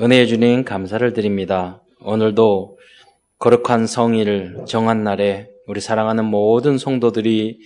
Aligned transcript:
은혜의 0.00 0.28
주님 0.28 0.64
감사를 0.64 1.12
드립니다. 1.12 1.82
오늘도 2.00 2.78
거룩한 3.38 3.86
성일 3.86 4.56
정한 4.66 5.04
날에 5.04 5.50
우리 5.66 5.82
사랑하는 5.82 6.24
모든 6.24 6.78
성도들이 6.78 7.58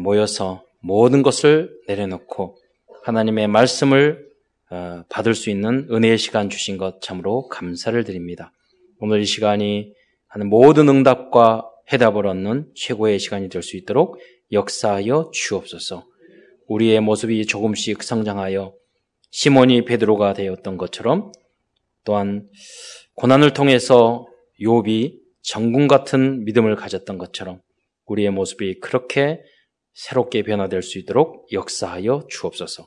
모여서 0.00 0.62
모든 0.80 1.22
것을 1.22 1.70
내려놓고 1.88 2.58
하나님의 3.04 3.48
말씀을 3.48 4.26
어, 4.68 5.04
받을 5.08 5.34
수 5.34 5.48
있는 5.48 5.86
은혜의 5.90 6.18
시간 6.18 6.50
주신 6.50 6.76
것 6.76 7.00
참으로 7.00 7.48
감사를 7.48 8.02
드립니다. 8.04 8.52
오늘 8.98 9.20
이 9.20 9.24
시간이 9.24 9.92
하는 10.26 10.48
모든 10.50 10.88
응답과 10.88 11.70
해답을 11.90 12.26
얻는 12.26 12.72
최고의 12.74 13.18
시간이 13.18 13.48
될 13.48 13.62
수 13.62 13.76
있도록 13.76 14.18
역사하여 14.52 15.30
주옵소서. 15.32 16.04
우리의 16.66 17.00
모습이 17.00 17.46
조금씩 17.46 18.02
성장하여 18.02 18.74
시몬이 19.30 19.84
베드로가 19.84 20.34
되었던 20.34 20.76
것처럼 20.76 21.32
또한 22.06 22.48
고난을 23.16 23.52
통해서 23.52 24.26
욥이 24.62 25.18
정군 25.42 25.88
같은 25.88 26.44
믿음을 26.44 26.74
가졌던 26.76 27.18
것처럼 27.18 27.60
우리의 28.06 28.30
모습이 28.30 28.80
그렇게 28.80 29.42
새롭게 29.92 30.42
변화될 30.42 30.82
수 30.82 30.98
있도록 30.98 31.46
역사하여 31.52 32.26
주옵소서. 32.28 32.86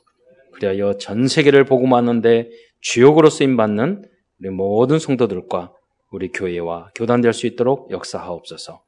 그리하여 0.52 0.98
전 0.98 1.28
세계를 1.28 1.64
복음하는데 1.64 2.50
주역으로 2.80 3.30
쓰임 3.30 3.56
받는 3.56 4.04
우리 4.40 4.50
모든 4.50 4.98
성도들과 4.98 5.72
우리 6.10 6.32
교회와 6.32 6.90
교단될 6.94 7.32
수 7.32 7.46
있도록 7.46 7.90
역사하옵소서. 7.90 8.82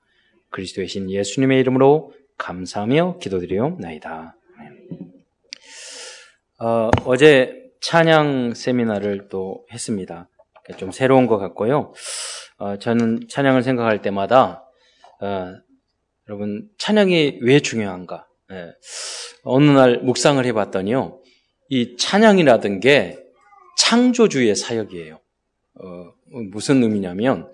그리스도의 0.51 0.89
신 0.89 1.11
예수님의 1.11 1.61
이름으로 1.61 2.13
감사하며 2.39 3.19
기도드리옵나이다. 3.19 4.37
어, 6.61 6.91
어제 7.05 7.62
찬양 7.83 8.55
세미나를 8.55 9.29
또 9.29 9.67
했습니다. 9.73 10.29
좀 10.79 10.93
새로운 10.93 11.27
것 11.27 11.39
같고요. 11.39 11.93
어, 12.59 12.79
저는 12.79 13.27
찬양을 13.29 13.63
생각할 13.63 14.01
때마다 14.01 14.65
어, 15.21 15.53
여러분 16.29 16.69
찬양이 16.79 17.41
왜 17.43 17.61
중요한가? 17.61 18.27
예. 18.53 18.73
어느 19.45 19.71
날 19.71 19.99
묵상을 19.99 20.45
해봤더니요, 20.45 21.21
이 21.69 21.97
찬양이라든 21.97 22.81
게 22.81 23.19
창조주의 23.77 24.55
사역이에요. 24.55 25.19
어, 25.81 26.13
무슨 26.53 26.83
의미냐면 26.83 27.51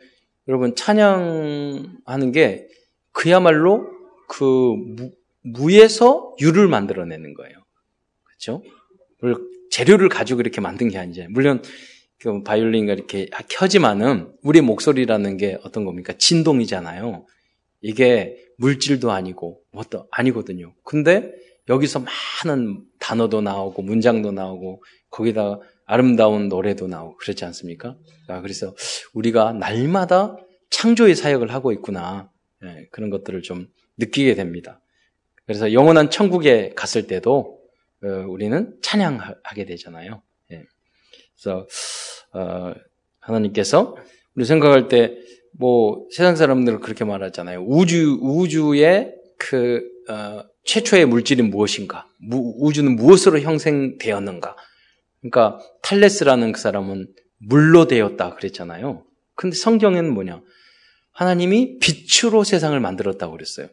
여러분 0.46 0.74
찬양하는 0.74 2.32
게 2.32 2.68
그야말로 3.12 3.86
그 4.28 4.44
무, 4.44 5.10
무에서 5.42 6.34
유를 6.40 6.68
만들어내는 6.68 7.32
거예요. 7.32 7.56
그렇죠? 8.24 8.62
재료를 9.70 10.08
가지고 10.08 10.40
이렇게 10.40 10.60
만든 10.60 10.88
게 10.88 10.98
아니죠. 10.98 11.26
물론 11.30 11.62
그 12.18 12.42
바이올린과 12.42 12.94
이렇게 12.94 13.28
켜지만은 13.48 14.32
우리 14.42 14.60
목소리라는 14.60 15.36
게 15.36 15.58
어떤 15.62 15.84
겁니까? 15.84 16.12
진동이잖아요. 16.18 17.26
이게 17.80 18.36
물질도 18.58 19.12
아니고 19.12 19.60
뭐도 19.72 20.08
아니거든요. 20.10 20.74
근데 20.82 21.32
여기서 21.68 22.04
많은 22.44 22.82
단어도 22.98 23.40
나오고 23.40 23.82
문장도 23.82 24.32
나오고 24.32 24.82
거기다 25.10 25.60
아름다운 25.84 26.48
노래도 26.48 26.88
나오고 26.88 27.16
그렇지 27.18 27.44
않습니까? 27.44 27.96
아, 28.26 28.40
그래서 28.40 28.74
우리가 29.14 29.52
날마다 29.52 30.36
창조의 30.70 31.14
사역을 31.14 31.52
하고 31.52 31.72
있구나 31.72 32.30
네, 32.60 32.88
그런 32.90 33.10
것들을 33.10 33.42
좀 33.42 33.68
느끼게 33.96 34.34
됩니다. 34.34 34.80
그래서 35.46 35.72
영원한 35.72 36.10
천국에 36.10 36.72
갔을 36.74 37.06
때도 37.06 37.57
어, 38.04 38.08
우리는 38.28 38.76
찬양하게 38.82 39.64
되잖아요. 39.66 40.22
예. 40.52 40.64
그래서 41.34 41.66
어, 42.32 42.74
하나님께서 43.20 43.96
우리 44.34 44.44
생각할 44.44 44.88
때 44.88 45.28
뭐 45.58 46.06
세상 46.10 46.36
사람들은 46.36 46.80
그렇게 46.80 47.04
말하잖아요. 47.04 47.64
우주 47.66 48.18
우주의 48.22 49.12
그 49.38 49.82
어, 50.08 50.44
최초의 50.64 51.06
물질이 51.06 51.42
무엇인가? 51.42 52.06
무, 52.20 52.54
우주는 52.58 52.94
무엇으로 52.94 53.40
형성되었는가? 53.40 54.56
그러니까 55.20 55.58
탈레스라는 55.82 56.52
그 56.52 56.60
사람은 56.60 57.08
물로 57.38 57.86
되었다 57.86 58.34
그랬잖아요. 58.34 59.04
근데 59.34 59.56
성경에는 59.56 60.12
뭐냐? 60.12 60.42
하나님이 61.12 61.78
빛으로 61.78 62.44
세상을 62.44 62.78
만들었다고 62.78 63.32
그랬어요. 63.32 63.68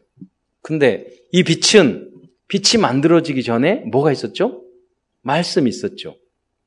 근데 0.62 1.06
이 1.30 1.44
빛은 1.44 2.10
빛이 2.48 2.80
만들어지기 2.80 3.42
전에 3.42 3.82
뭐가 3.90 4.12
있었죠? 4.12 4.62
말씀이 5.22 5.68
있었죠. 5.68 6.16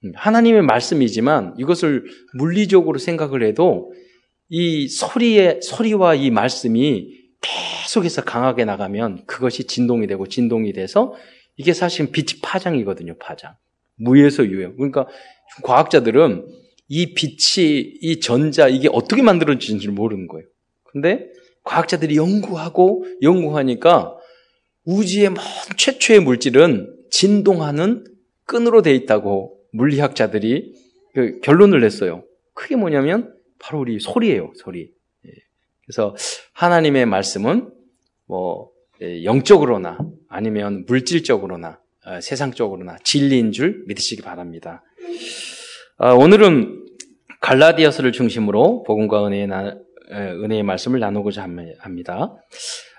음, 0.03 0.11
하나님의 0.15 0.61
말씀이지만 0.63 1.55
이것을 1.57 2.05
물리적으로 2.33 2.97
생각을 2.99 3.43
해도 3.43 3.91
이 4.49 4.87
소리의, 4.87 5.61
소리와 5.61 6.15
이 6.15 6.31
말씀이 6.31 7.19
계속해서 7.41 8.23
강하게 8.23 8.65
나가면 8.65 9.25
그것이 9.25 9.65
진동이 9.65 10.07
되고 10.07 10.27
진동이 10.27 10.73
돼서 10.73 11.13
이게 11.55 11.73
사실 11.73 12.11
빛이 12.11 12.41
파장이거든요, 12.41 13.17
파장. 13.19 13.55
무에서 13.95 14.45
유형. 14.45 14.75
그러니까 14.75 15.07
과학자들은 15.63 16.47
이 16.87 17.13
빛이, 17.13 17.97
이 18.01 18.19
전자, 18.19 18.67
이게 18.67 18.89
어떻게 18.91 19.21
만들어지는지 19.21 19.89
모르는 19.89 20.27
거예요. 20.27 20.47
근데 20.83 21.27
과학자들이 21.63 22.15
연구하고 22.15 23.05
연구하니까 23.21 24.15
우주의 24.89 25.29
최초의 25.77 26.21
물질은 26.21 26.95
진동하는 27.11 28.05
끈으로 28.45 28.81
돼 28.81 28.95
있다고 28.95 29.57
물리학자들이 29.71 30.73
그 31.13 31.39
결론을 31.41 31.81
냈어요. 31.81 32.23
그게 32.55 32.75
뭐냐면 32.75 33.35
바로 33.59 33.79
우리 33.79 33.99
소리예요, 33.99 34.51
소리. 34.55 34.91
예. 35.27 35.31
그래서 35.85 36.15
하나님의 36.53 37.05
말씀은 37.05 37.69
뭐 38.25 38.71
예, 39.01 39.23
영적으로나 39.23 39.99
아니면 40.27 40.85
물질적으로나 40.87 41.79
어, 42.05 42.21
세상적으로나 42.21 42.97
진리인 43.03 43.51
줄 43.51 43.83
믿으시기 43.87 44.23
바랍니다. 44.23 44.83
아, 45.97 46.13
오늘은 46.13 46.87
갈라디아서를 47.41 48.11
중심으로 48.11 48.83
복음과 48.83 49.27
은혜의, 49.27 49.47
은혜의 50.11 50.63
말씀을 50.63 50.99
나누고자 50.99 51.47
합니다. 51.79 52.35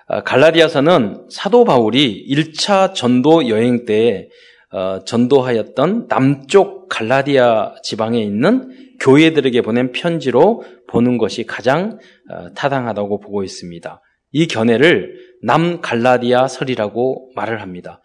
어, 0.07 0.21
갈라디아서는 0.23 1.27
사도 1.29 1.63
바울이 1.63 2.25
1차 2.29 2.93
전도 2.93 3.49
여행 3.49 3.85
때 3.85 4.29
어, 4.71 5.03
전도하였던 5.05 6.07
남쪽 6.07 6.87
갈라디아 6.89 7.75
지방에 7.83 8.21
있는 8.21 8.71
교회들에게 8.99 9.61
보낸 9.61 9.91
편지로 9.91 10.63
보는 10.87 11.17
것이 11.17 11.45
가장 11.45 11.99
어, 12.29 12.53
타당하다고 12.53 13.19
보고 13.19 13.43
있습니다. 13.43 14.01
이 14.33 14.47
견해를 14.47 15.15
남 15.43 15.81
갈라디아 15.81 16.47
설이라고 16.47 17.31
말을 17.35 17.61
합니다. 17.61 18.01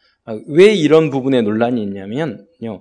왜 0.48 0.74
이런 0.74 1.10
부분에 1.10 1.42
논란이 1.42 1.80
있냐면요. 1.82 2.80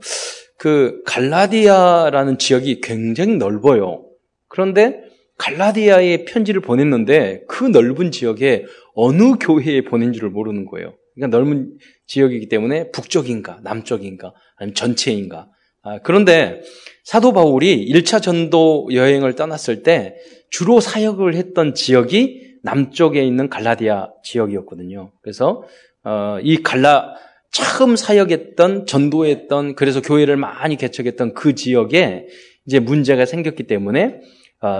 그 0.57 1.01
갈라디아라는 1.05 2.39
지역이 2.39 2.81
굉장히 2.81 3.37
넓어요. 3.37 4.03
그런데 4.47 5.04
갈라디아에 5.38 6.25
편지를 6.25 6.62
보냈는데 6.62 7.44
그 7.47 7.66
넓은 7.66 8.12
지역에 8.12 8.66
어느 8.94 9.35
교회에 9.40 9.81
보낸지를 9.81 10.29
모르는 10.29 10.66
거예요. 10.66 10.94
그러니까 11.13 11.38
넓은 11.38 11.78
지역이기 12.07 12.50
때문에 12.50 12.91
북쪽인가, 12.91 13.59
남쪽인가, 13.63 14.34
아니면 14.57 14.75
전체인가. 14.75 15.50
아, 15.81 16.00
그런데 16.03 16.62
사도 17.03 17.31
바울이 17.34 17.88
1차 17.91 18.22
전도 18.22 18.90
여행을 18.91 19.35
떠났을 19.35 19.84
때 19.84 20.16
주로 20.50 20.79
사역을 20.79 21.35
했던 21.35 21.74
지역이 21.74 22.59
남쪽에 22.63 23.24
있는 23.24 23.50
갈라디아 23.50 24.09
지역이었거든요. 24.24 25.12
그래서 25.22 25.63
어, 26.03 26.38
이 26.41 26.63
갈라 26.63 27.13
처음 27.51 27.95
사역했던 27.95 28.85
전도했던 28.85 29.75
그래서 29.75 30.01
교회를 30.01 30.38
많이 30.38 30.75
개척했던 30.75 31.35
그 31.35 31.56
지역에 31.56 32.25
이제 32.66 32.79
문제가 32.79 33.25
생겼기 33.25 33.63
때문에 33.63 34.06
어, 34.06 34.19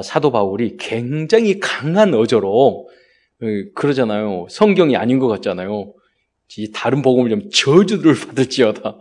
사도 0.04 0.32
바울이 0.32 0.78
굉장히 0.78 1.60
강한 1.60 2.14
어조로 2.14 2.90
어, 3.42 3.46
그러잖아요. 3.76 4.48
성경이 4.50 4.96
아닌 4.96 5.20
것 5.20 5.28
같잖아요. 5.28 5.94
다른 6.74 7.02
복음을 7.02 7.30
좀 7.30 7.50
저주를 7.50 8.16
받을지어다. 8.16 8.98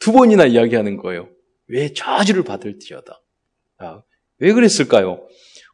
두 0.00 0.12
번이나 0.12 0.46
이야기하는 0.46 0.96
거예요. 0.96 1.28
왜 1.68 1.92
저주를 1.92 2.42
받을지어다. 2.42 3.20
아, 3.78 4.02
왜 4.38 4.52
그랬을까요? 4.52 5.26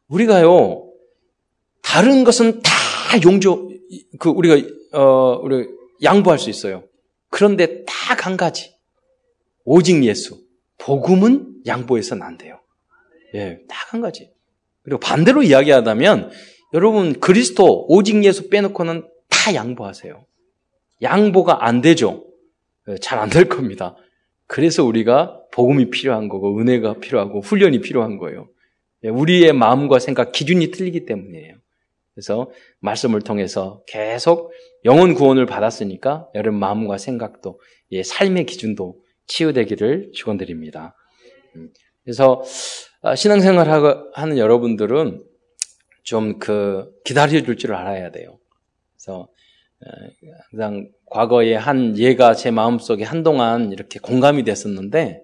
우리가요, 0.09 0.89
다른 1.83 2.25
것은 2.25 2.61
다 2.63 2.71
용조, 3.25 3.71
그, 4.19 4.29
우리가, 4.31 4.57
어, 4.93 5.41
우리 5.43 5.69
양보할 6.03 6.39
수 6.39 6.51
있어요. 6.51 6.85
그런데 7.31 7.85
딱 7.85 8.27
한 8.27 8.37
가지. 8.37 8.75
오직 9.65 10.05
예수. 10.05 10.39
복음은 10.79 11.63
양보해서는 11.67 12.23
안 12.23 12.37
돼요. 12.37 12.61
예, 13.35 13.61
딱 13.69 13.93
한 13.95 14.01
가지. 14.01 14.31
그리고 14.83 14.99
반대로 15.01 15.43
이야기하다면 15.43 16.31
여러분 16.75 17.21
그리스도 17.21 17.87
오직 17.89 18.25
예수 18.25 18.49
빼놓고는 18.49 19.09
다 19.29 19.55
양보하세요. 19.55 20.25
양보가 21.03 21.67
안 21.67 21.81
되죠. 21.81 22.25
예, 22.89 22.97
잘안 22.97 23.31
될 23.31 23.49
겁니다. 23.49 23.97
그래서 24.47 24.85
우리가 24.85 25.41
복음이 25.53 25.91
필요한 25.91 26.29
거고 26.29 26.59
은혜가 26.59 27.01
필요하고 27.01 27.41
훈련이 27.41 27.81
필요한 27.81 28.19
거예요. 28.19 28.49
예, 29.05 29.09
우리의 29.09 29.53
마음과 29.53 29.99
생각 29.99 30.33
기준이 30.33 30.71
틀리기 30.71 31.07
때문이에요. 31.07 31.57
그래서 32.15 32.51
말씀을 32.81 33.23
통해서 33.23 33.83
계속 33.87 34.53
영혼 34.85 35.15
구원을 35.15 35.47
받았으니까 35.47 36.29
여러분 36.35 36.61
마음과 36.61 36.99
생각도 36.99 37.61
예, 37.93 38.03
삶의 38.03 38.47
기준도 38.47 39.01
치유되기를 39.27 40.13
축원드립니다. 40.15 40.95
음, 41.57 41.71
그래서 42.05 42.43
아, 42.43 42.45
신앙생활 43.17 43.69
하는 44.15 44.39
여러분들은 44.39 45.25
좀 46.05 46.39
그 46.39 46.91
기다려줄 47.05 47.57
줄 47.57 47.75
알아야 47.75 48.11
돼요. 48.11 48.39
그래서 48.95 49.29
항상 50.51 50.89
과거에 51.07 51.55
한 51.55 51.97
예가 51.99 52.35
제 52.35 52.51
마음속에 52.51 53.05
한동안 53.05 53.73
이렇게 53.73 53.99
공감이 53.99 54.45
됐었는데 54.45 55.23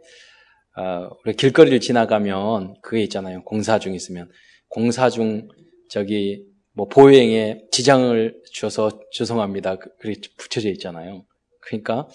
어, 0.76 1.10
우리 1.24 1.34
길거리를 1.34 1.80
지나가면 1.80 2.76
그게 2.82 3.02
있잖아요. 3.04 3.42
공사 3.42 3.78
중 3.78 3.94
있으면 3.94 4.30
공사 4.68 5.10
중 5.10 5.48
저기 5.90 6.44
뭐 6.72 6.86
보행에 6.86 7.62
지장을 7.72 8.40
줘서 8.52 9.00
죄송합니다. 9.12 9.76
그, 9.76 9.90
그게 9.98 10.20
붙여져 10.36 10.68
있잖아요. 10.70 11.24
그러니까 11.60 12.08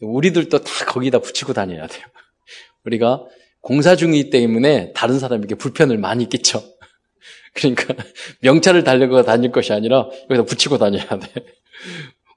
우리들도 0.00 0.58
다 0.58 0.84
거기다 0.86 1.18
붙이고 1.18 1.52
다녀야 1.52 1.86
돼요. 1.86 2.06
우리가 2.84 3.26
공사 3.60 3.96
중이기 3.96 4.30
때문에 4.30 4.92
다른 4.94 5.18
사람에게 5.18 5.54
불편을 5.56 5.98
많이 5.98 6.28
끼쳐. 6.28 6.62
그러니까 7.54 7.94
명찰을 8.42 8.84
달려고 8.84 9.22
다닐 9.22 9.50
것이 9.52 9.72
아니라 9.72 10.08
여기다 10.30 10.44
붙이고 10.44 10.78
다녀야 10.78 11.04
돼. 11.06 11.28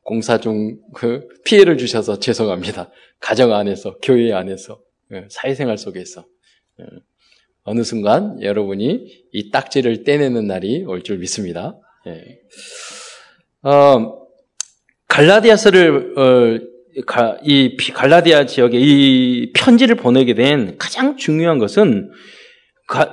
공사 0.03 0.37
중 0.39 0.81
그 0.93 1.27
피해를 1.45 1.77
주셔서 1.77 2.19
죄송합니다. 2.19 2.89
가정 3.19 3.53
안에서, 3.53 3.97
교회 4.01 4.33
안에서, 4.33 4.81
예, 5.13 5.25
사회생활 5.29 5.77
속에서. 5.77 6.25
예, 6.81 6.85
어느 7.63 7.83
순간 7.83 8.41
여러분이 8.41 9.23
이 9.31 9.51
딱지를 9.51 10.03
떼내는 10.03 10.45
날이 10.47 10.83
올 10.85 11.03
줄 11.03 11.19
믿습니다. 11.19 11.79
예. 12.07 12.39
어, 13.61 14.27
갈라디아서를 15.07 16.17
어, 16.17 16.72
이 17.43 17.75
갈라디아 17.93 18.45
지역에 18.45 18.77
이 18.79 19.51
편지를 19.53 19.95
보내게 19.95 20.33
된 20.33 20.75
가장 20.77 21.17
중요한 21.17 21.57
것은 21.57 22.11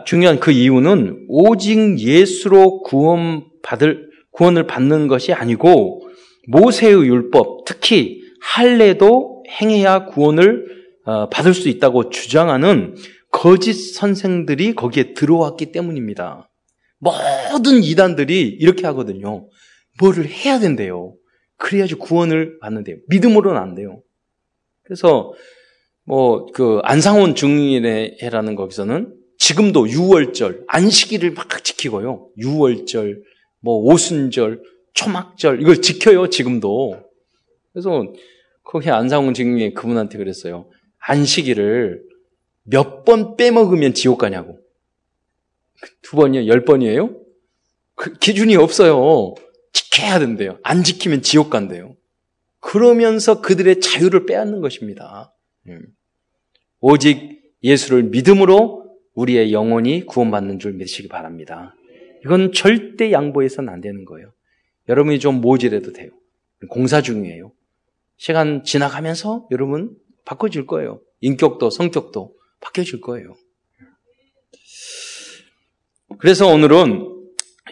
중요한 0.04 0.40
그 0.40 0.50
이유는 0.50 1.26
오직 1.28 1.98
예수로 1.98 2.82
구원 2.82 3.44
받을 3.62 4.10
구원을 4.32 4.66
받는 4.66 5.08
것이 5.08 5.32
아니고 5.32 6.02
모세의 6.48 6.94
율법, 6.94 7.64
특히 7.66 8.20
할례도 8.40 9.44
행해야 9.60 10.06
구원을 10.06 10.66
어, 11.04 11.28
받을 11.28 11.54
수 11.54 11.68
있다고 11.68 12.10
주장하는 12.10 12.94
거짓 13.30 13.72
선생들이 13.74 14.74
거기에 14.74 15.14
들어왔기 15.14 15.72
때문입니다. 15.72 16.48
모든 16.98 17.82
이단들이 17.82 18.40
이렇게 18.60 18.86
하거든요. 18.86 19.48
뭐를 19.98 20.26
해야 20.26 20.58
된대요. 20.58 21.14
그래야지 21.60 21.94
구원을 21.94 22.58
받는데요. 22.60 22.96
믿음으로는 23.08 23.60
안 23.60 23.74
돼요. 23.74 24.02
그래서 24.82 25.32
뭐 26.04 26.46
그 26.54 26.80
안상원 26.82 27.34
중인회라는 27.36 28.56
거기서는 28.56 29.14
지금도 29.38 29.84
6월절 29.84 30.64
안식일을 30.66 31.32
막 31.32 31.62
지키고요. 31.62 32.28
6월절, 32.38 33.22
뭐 33.60 33.76
오순절, 33.76 34.62
초막절 34.94 35.60
이걸 35.62 35.80
지켜요. 35.80 36.28
지금도. 36.28 37.00
그래서 37.72 38.12
거기 38.64 38.90
안상원 38.90 39.34
중인회 39.34 39.72
그분한테 39.72 40.18
그랬어요. 40.18 40.68
안식일을 40.98 42.02
몇 42.64 43.04
번 43.04 43.36
빼먹으면 43.36 43.94
지옥 43.94 44.18
가냐고. 44.18 44.58
두 46.02 46.16
번이요? 46.16 46.46
열 46.46 46.64
번이에요? 46.64 47.16
그 47.94 48.14
기준이 48.14 48.56
없어요. 48.56 49.34
지켜야 49.72 50.18
된대요. 50.18 50.58
안 50.62 50.82
지키면 50.82 51.22
지옥 51.22 51.50
간대요. 51.50 51.96
그러면서 52.60 53.40
그들의 53.40 53.80
자유를 53.80 54.26
빼앗는 54.26 54.60
것입니다. 54.60 55.34
음. 55.68 55.86
오직 56.80 57.40
예수를 57.62 58.04
믿음으로 58.04 58.98
우리의 59.14 59.52
영혼이 59.52 60.06
구원받는 60.06 60.58
줄 60.58 60.72
믿으시기 60.72 61.08
바랍니다. 61.08 61.74
이건 62.24 62.52
절대 62.52 63.12
양보해서는 63.12 63.72
안 63.72 63.80
되는 63.80 64.04
거예요. 64.04 64.32
여러분이 64.88 65.20
좀 65.20 65.40
모질해도 65.40 65.92
돼요. 65.92 66.10
공사 66.68 67.00
중이에요. 67.02 67.52
시간 68.16 68.64
지나가면서 68.64 69.46
여러분 69.50 69.96
바꿔질 70.24 70.66
거예요. 70.66 71.00
인격도 71.20 71.70
성격도 71.70 72.34
바뀌어질 72.60 73.00
거예요. 73.00 73.34
그래서 76.18 76.46
오늘은 76.46 77.09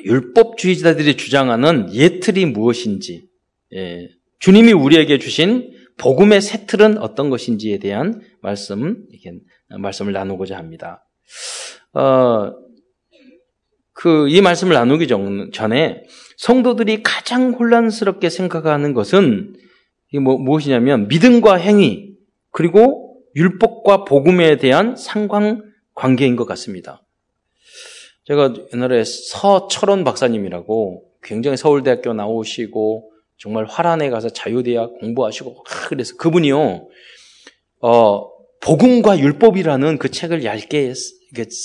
율법주의자들이 0.05 1.17
주장하는 1.17 1.93
예틀이 1.93 2.47
무엇인지, 2.47 3.29
예, 3.75 4.09
주님이 4.39 4.73
우리에게 4.73 5.19
주신 5.19 5.73
복음의 5.99 6.41
새 6.41 6.67
틀은 6.67 6.99
어떤 6.99 7.29
것인지에 7.31 7.79
대한 7.79 8.21
말씀, 8.41 9.05
이렇게 9.11 9.39
말씀을 9.69 10.13
나누고자 10.13 10.57
합니다. 10.57 11.05
어, 11.93 12.53
그, 13.93 14.29
이 14.29 14.41
말씀을 14.41 14.75
나누기 14.75 15.09
전에 15.09 16.03
성도들이 16.37 17.03
가장 17.03 17.53
혼란스럽게 17.53 18.31
생각하는 18.31 18.95
것은 18.95 19.57
이게 20.11 20.21
뭐, 20.21 20.39
무엇이냐면 20.39 21.09
믿음과 21.09 21.57
행위, 21.57 22.15
그리고 22.53 23.17
율법과 23.35 24.05
복음에 24.05 24.57
대한 24.57 24.95
상관 24.97 25.63
관계인 25.95 26.37
것 26.37 26.47
같습니다. 26.47 27.03
제가 28.29 28.53
옛날에 28.75 29.05
서철원 29.05 30.05
박사님이라고 30.05 31.05
굉장히 31.23 31.57
서울대학교 31.57 32.13
나오시고 32.13 33.11
정말 33.39 33.65
화란에 33.65 34.11
가서 34.11 34.29
자유대학 34.29 34.99
공부하시고 35.01 35.65
그래서 35.89 36.15
그분이요 36.17 36.89
어 37.81 38.29
복음과 38.61 39.19
율법이라는 39.19 39.99
그 39.99 40.11
책을 40.11 40.45
얇게 40.45 40.93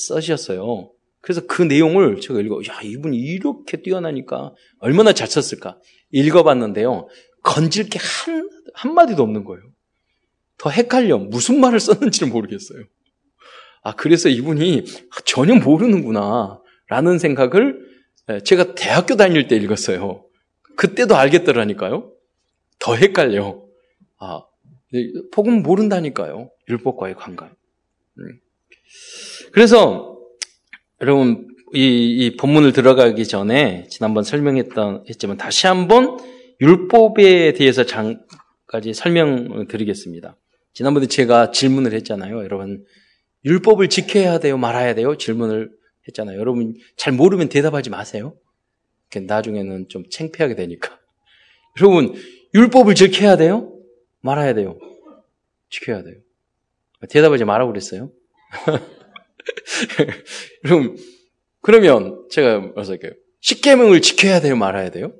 써주셨어요. 0.07 0.89
그래서 1.19 1.42
그 1.48 1.62
내용을 1.63 2.21
제가 2.21 2.39
읽어 2.39 2.62
야 2.69 2.80
이분이 2.81 3.18
이렇게 3.18 3.81
뛰어나니까 3.81 4.54
얼마나 4.80 5.13
잘 5.13 5.27
썼을까 5.27 5.77
읽어봤는데요 6.12 7.07
건질 7.44 7.89
게 7.89 8.00
한 8.00 8.50
한마디도 8.74 9.21
없는 9.21 9.44
거예요. 9.44 9.63
더 10.57 10.69
헷갈려 10.69 11.18
무슨 11.18 11.60
말을 11.60 11.80
썼는지를 11.80 12.31
모르겠어요. 12.31 12.83
아, 13.83 13.94
그래서 13.95 14.30
이분이 14.30 14.85
전혀 15.25 15.56
모르는구나. 15.56 16.62
라는 16.88 17.19
생각을 17.19 17.79
제가 18.43 18.75
대학교 18.75 19.15
다닐 19.15 19.48
때 19.48 19.55
읽었어요. 19.57 20.25
그때도 20.75 21.15
알겠더라니까요. 21.15 22.12
더 22.79 22.96
헷갈려. 22.96 23.62
아, 24.19 24.43
복음 25.34 25.63
모른다니까요. 25.63 26.50
율법과의 26.69 27.15
관계. 27.15 27.46
음. 27.46 28.39
그래서 29.51 30.17
여러분 31.01 31.48
이, 31.74 31.79
이 31.79 32.38
본문을 32.38 32.72
들어가기 32.72 33.25
전에 33.25 33.88
지난번 33.89 34.24
설명했던 34.24 35.05
했지만 35.10 35.38
다시 35.38 35.67
한번 35.67 36.17
율법에 36.62 37.53
대해서 37.53 37.86
잠까지 37.86 38.93
설명을 38.93 39.67
드리겠습니다. 39.67 40.38
지난번에 40.74 41.07
제가 41.07 41.51
질문을 41.51 41.93
했잖아요. 41.93 42.43
여러분 42.43 42.86
율법을 43.45 43.89
지켜야 43.89 44.39
돼요? 44.39 44.57
말아야 44.57 44.95
돼요? 44.95 45.17
질문을 45.17 45.71
했잖아요. 46.07 46.39
여러분 46.39 46.75
잘 46.95 47.13
모르면 47.13 47.50
대답하지 47.50 47.89
마세요. 47.89 48.35
나중에는 49.15 49.89
좀 49.89 50.09
창피하게 50.09 50.55
되니까. 50.55 51.00
여러분 51.79 52.13
율법을 52.53 52.95
지켜야 52.95 53.38
돼요? 53.38 53.71
말아야 54.21 54.53
돼요? 54.53 54.79
지켜야 55.69 56.03
돼요. 56.03 56.15
대답하지 57.09 57.45
말라고 57.45 57.71
그랬어요. 57.71 58.12
여러분 60.65 60.97
그러면 61.62 62.25
제가 62.29 62.59
뭐서 62.59 62.93
할게요. 62.93 63.12
십계명을 63.41 64.01
지켜야 64.01 64.39
돼요? 64.39 64.55
말아야 64.55 64.89
돼요? 64.89 65.13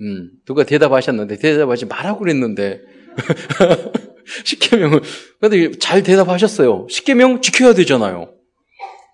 음, 0.00 0.30
누가 0.44 0.64
대답하셨는데 0.64 1.38
대답하지 1.38 1.86
말라고 1.86 2.20
그랬는데 2.20 2.82
십계명을 4.44 5.02
근데 5.40 5.70
잘 5.78 6.02
대답하셨어요. 6.02 6.86
십계명 6.90 7.40
지켜야 7.40 7.74
되잖아요. 7.74 8.34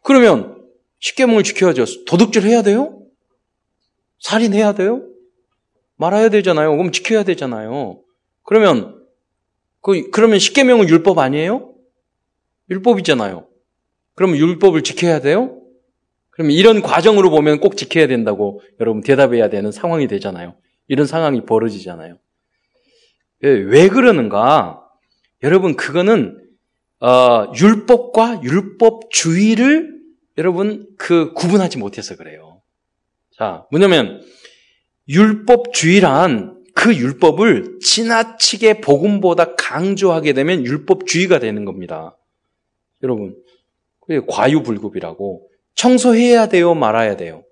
그러면 0.03 0.63
십계명을 1.01 1.43
지켜야죠. 1.43 2.05
도둑질 2.05 2.43
해야 2.43 2.63
돼요? 2.63 3.01
살인해야 4.21 4.73
돼요? 4.73 5.03
말아야 5.97 6.29
되잖아요. 6.29 6.77
그럼 6.77 6.93
지켜야 6.93 7.23
되잖아요. 7.23 8.01
그러면 8.43 9.03
그 9.81 10.11
그러면 10.11 10.39
십계명은 10.39 10.89
율법 10.89 11.19
아니에요? 11.19 11.75
율법이잖아요. 12.71 13.47
그러면 14.15 14.37
율법을 14.39 14.83
지켜야 14.83 15.21
돼요? 15.21 15.61
그러면 16.31 16.53
이런 16.53 16.83
과정으로 16.83 17.31
보면 17.31 17.61
꼭 17.61 17.77
지켜야 17.77 18.07
된다고 18.07 18.61
여러분 18.81 19.03
대답해야 19.03 19.51
되는 19.51 19.71
상황이 19.71 20.09
되잖아요. 20.09 20.57
이런 20.89 21.07
상황이 21.07 21.45
벌어지잖아요. 21.45 22.19
왜, 23.41 23.51
왜 23.51 23.89
그러는가? 23.89 24.84
여러분 25.45 25.77
그거는 25.77 26.41
어, 27.01 27.53
율법과 27.55 28.41
율법주의를 28.43 30.01
여러분 30.39 30.89
그 30.97 31.35
구분하지 31.35 31.79
못해서 31.79 32.17
그래요. 32.17 32.63
자, 33.31 33.67
뭐냐면 33.71 34.23
율법주의란 35.07 36.65
그 36.75 36.97
율법을 36.97 37.79
지나치게 37.81 38.81
복음보다 38.81 39.55
강조하게 39.55 40.33
되면 40.33 40.65
율법주의가 40.65 41.39
되는 41.39 41.67
겁니다. 41.67 42.17
여러분, 43.03 43.37
그게 44.01 44.21
과유불급이라고 44.27 45.51
청소해야 45.75 46.49
돼요, 46.49 46.75
말아야 46.75 47.17
돼요. 47.17 47.45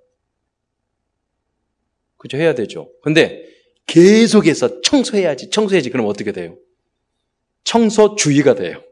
그죠? 2.16 2.38
해야 2.38 2.54
되죠. 2.54 2.90
근데 3.02 3.44
계속해서 3.86 4.80
청소해야지, 4.80 5.50
청소해야지. 5.50 5.90
그럼 5.90 6.06
어떻게 6.06 6.32
돼요? 6.32 6.56
청소주의가 7.64 8.54
돼요. 8.54 8.82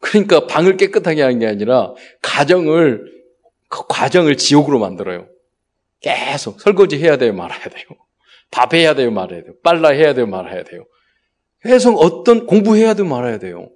그러니까 0.00 0.46
방을 0.46 0.76
깨끗하게 0.76 1.22
하는 1.22 1.38
게 1.38 1.46
아니라 1.46 1.94
가정을 2.20 3.12
그 3.68 3.84
과정을 3.88 4.36
지옥으로 4.36 4.78
만들어요. 4.78 5.28
계속 6.00 6.60
설거지 6.60 6.98
해야 6.98 7.16
돼요, 7.16 7.32
말아야 7.32 7.62
돼요. 7.62 7.84
밥 8.50 8.74
해야 8.74 8.94
돼요, 8.94 9.10
말아야 9.10 9.42
돼요. 9.42 9.54
빨라 9.62 9.90
해야 9.90 10.12
돼요, 10.12 10.26
말아야 10.26 10.64
돼요. 10.64 10.84
계속 11.62 11.96
어떤 12.02 12.46
공부해야 12.46 12.94
돼요, 12.94 13.06
말아야 13.06 13.38
돼요. 13.38 13.70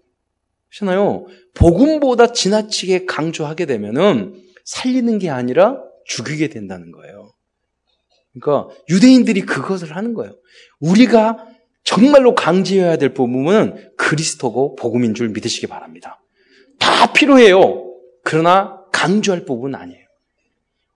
그렇잖아요. 0.69 1.27
복음보다 1.55 2.33
지나치게 2.33 3.07
강조하게 3.07 3.67
되면은 3.67 4.35
살리는 4.65 5.19
게 5.19 5.31
아니라 5.31 5.81
죽이게 6.05 6.49
된다는 6.49 6.91
거예요. 6.93 7.33
그러니까 8.35 8.75
유대인들이 8.91 9.43
그것을 9.43 9.97
하는 9.97 10.13
거예요. 10.13 10.33
우리가 10.81 11.47
정말로 11.87 12.35
강조해야 12.35 12.97
될 12.97 13.15
부분은 13.15 13.93
그리스도고 13.97 14.75
복음인 14.75 15.15
줄 15.15 15.29
믿으시기 15.29 15.69
바랍니다. 15.69 16.21
다 16.81 17.13
필요해요. 17.13 17.95
그러나 18.25 18.83
강조할 18.93 19.45
부분은 19.45 19.79
아니에요. 19.79 20.05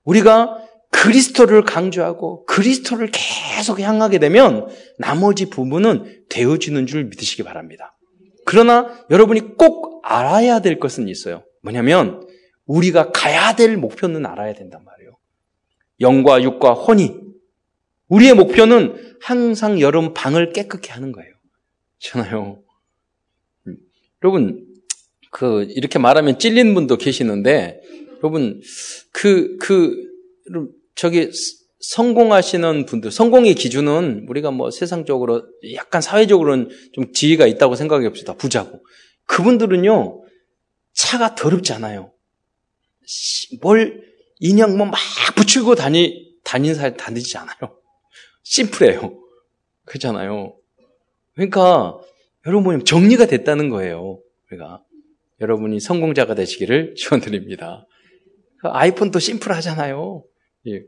우리가 0.02 0.58
그리스도를 0.90 1.62
강조하고 1.62 2.44
그리스도를 2.44 3.10
계속 3.12 3.78
향하게 3.78 4.18
되면 4.18 4.66
나머지 4.98 5.48
부분은 5.48 6.24
되어지는 6.28 6.86
줄 6.86 7.04
믿으시기 7.04 7.44
바랍니다. 7.44 7.96
그러나 8.44 8.90
여러분이 9.10 9.56
꼭 9.56 10.02
알아야 10.04 10.60
될 10.60 10.80
것은 10.80 11.06
있어요. 11.06 11.44
뭐냐면 11.62 12.26
우리가 12.66 13.12
가야 13.12 13.54
될 13.54 13.76
목표는 13.76 14.26
알아야 14.26 14.54
된단 14.54 14.84
말이에요. 14.84 15.16
영과 16.00 16.42
육과 16.42 16.72
혼이 16.72 17.29
우리의 18.10 18.34
목표는 18.34 19.16
항상 19.20 19.80
여름 19.80 20.14
방을 20.14 20.52
깨끗게 20.52 20.92
하는 20.92 21.12
거예요. 21.12 21.32
그렇잖아요. 22.02 22.62
음. 23.66 23.76
여러분, 24.22 24.66
그, 25.30 25.64
이렇게 25.70 25.98
말하면 25.98 26.38
찔린 26.38 26.74
분도 26.74 26.96
계시는데, 26.96 27.80
여러분, 28.18 28.60
그, 29.12 29.56
그, 29.58 29.96
저기, 30.94 31.30
성공하시는 31.82 32.84
분들, 32.84 33.10
성공의 33.10 33.54
기준은 33.54 34.26
우리가 34.28 34.50
뭐 34.50 34.70
세상적으로, 34.70 35.46
약간 35.74 36.02
사회적으로는 36.02 36.68
좀 36.92 37.12
지위가 37.12 37.46
있다고 37.46 37.74
생각해 37.74 38.06
봅시다. 38.08 38.34
부자고. 38.34 38.84
그분들은요, 39.24 40.22
차가 40.92 41.34
더럽잖아요. 41.34 42.12
뭘, 43.62 44.02
인형 44.40 44.76
뭐 44.76 44.86
막 44.86 44.98
붙이고 45.36 45.74
다니, 45.74 46.38
다닌 46.44 46.74
사람 46.74 46.96
다니지 46.96 47.38
않아요. 47.38 47.79
심플해요. 48.42 49.18
그렇잖아요. 49.84 50.56
그러니까 51.34 51.98
여러분 52.46 52.84
정리가 52.84 53.26
됐다는 53.26 53.68
거예요. 53.68 54.20
그러니까 54.46 54.82
여러분이 55.40 55.80
성공자가 55.80 56.34
되시기를 56.34 56.94
축원드립니다. 56.96 57.86
그 58.58 58.68
아이폰도 58.68 59.18
심플하잖아요. 59.18 60.24
예. 60.66 60.82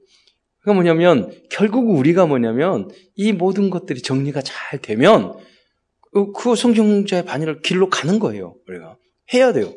그게 0.61 0.75
뭐냐면 0.75 1.33
결국 1.51 1.91
우리가 1.91 2.27
뭐냐면 2.27 2.89
이 3.17 3.33
모든 3.33 3.71
것들이 3.71 4.03
정리가 4.03 4.43
잘 4.43 4.79
되면 4.81 5.37
그, 6.13 6.33
그 6.33 6.55
성공자의 6.55 7.25
반열을 7.25 7.63
길로 7.63 7.89
가는 7.89 8.19
거예요. 8.19 8.55
우리가 8.69 8.97
해야 9.33 9.53
돼요. 9.53 9.73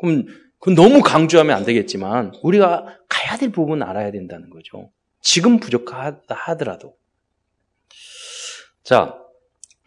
그럼 0.00 0.26
그건 0.60 0.74
너무 0.76 1.02
강조하면 1.02 1.54
안 1.54 1.64
되겠지만 1.64 2.32
우리가 2.42 2.98
가야 3.08 3.36
될 3.36 3.50
부분 3.50 3.82
알아야 3.82 4.10
된다는 4.12 4.48
거죠. 4.48 4.90
지금 5.20 5.58
부족하다 5.58 6.34
하더라도 6.34 6.94
자, 8.84 9.16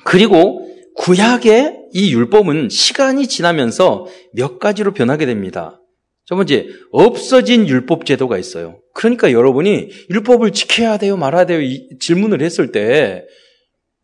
그리고 0.04 0.68
구약의 0.96 1.90
이 1.94 2.14
율법은 2.14 2.70
시간이 2.70 3.28
지나면서 3.28 4.08
몇 4.34 4.60
가지로 4.60 4.94
변하게 4.94 5.26
됩니다. 5.26 5.80
첫 6.26 6.36
번째, 6.36 6.68
없어진 6.92 7.68
율법 7.68 8.06
제도가 8.06 8.38
있어요. 8.38 8.82
그러니까 8.94 9.32
여러분이 9.32 9.90
율법을 10.10 10.52
지켜야 10.52 10.98
돼요, 10.98 11.16
말아야 11.16 11.46
돼요, 11.46 11.62
이 11.62 11.88
질문을 12.00 12.42
했을 12.42 12.72
때, 12.72 13.26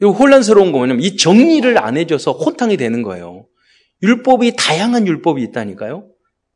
혼란스러운 0.02 0.72
거 0.72 0.78
뭐냐면 0.78 1.04
이 1.04 1.18
정리를 1.18 1.78
안 1.78 1.98
해줘서 1.98 2.32
혼탕이 2.32 2.78
되는 2.78 3.02
거예요. 3.02 3.46
율법이 4.02 4.56
다양한 4.58 5.08
율법이 5.08 5.42
있다니까요. 5.42 6.08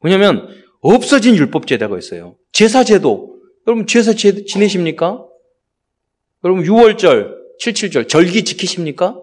왜냐면 0.02 0.48
없어진 0.82 1.36
율법 1.36 1.66
제도가 1.66 1.98
있어요. 1.98 2.36
제사 2.52 2.84
제도. 2.84 3.36
여러분 3.66 3.88
제사 3.88 4.14
제, 4.14 4.46
지내십니까? 4.46 5.26
여러분 6.44 6.64
6월절, 6.64 7.37
77절 7.62 8.08
절기 8.08 8.44
지키십니까? 8.44 9.20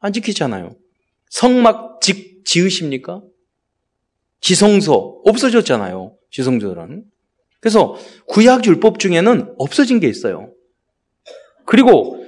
안 0.00 0.12
지키잖아요. 0.12 0.76
성막 1.30 2.00
지, 2.00 2.42
지으십니까? 2.44 3.22
지성소 4.40 5.22
없어졌잖아요. 5.24 6.16
지성소는. 6.30 7.04
그래서 7.60 7.96
구약 8.26 8.66
율법 8.66 8.98
중에는 8.98 9.54
없어진 9.56 10.00
게 10.00 10.08
있어요. 10.08 10.52
그리고 11.64 12.22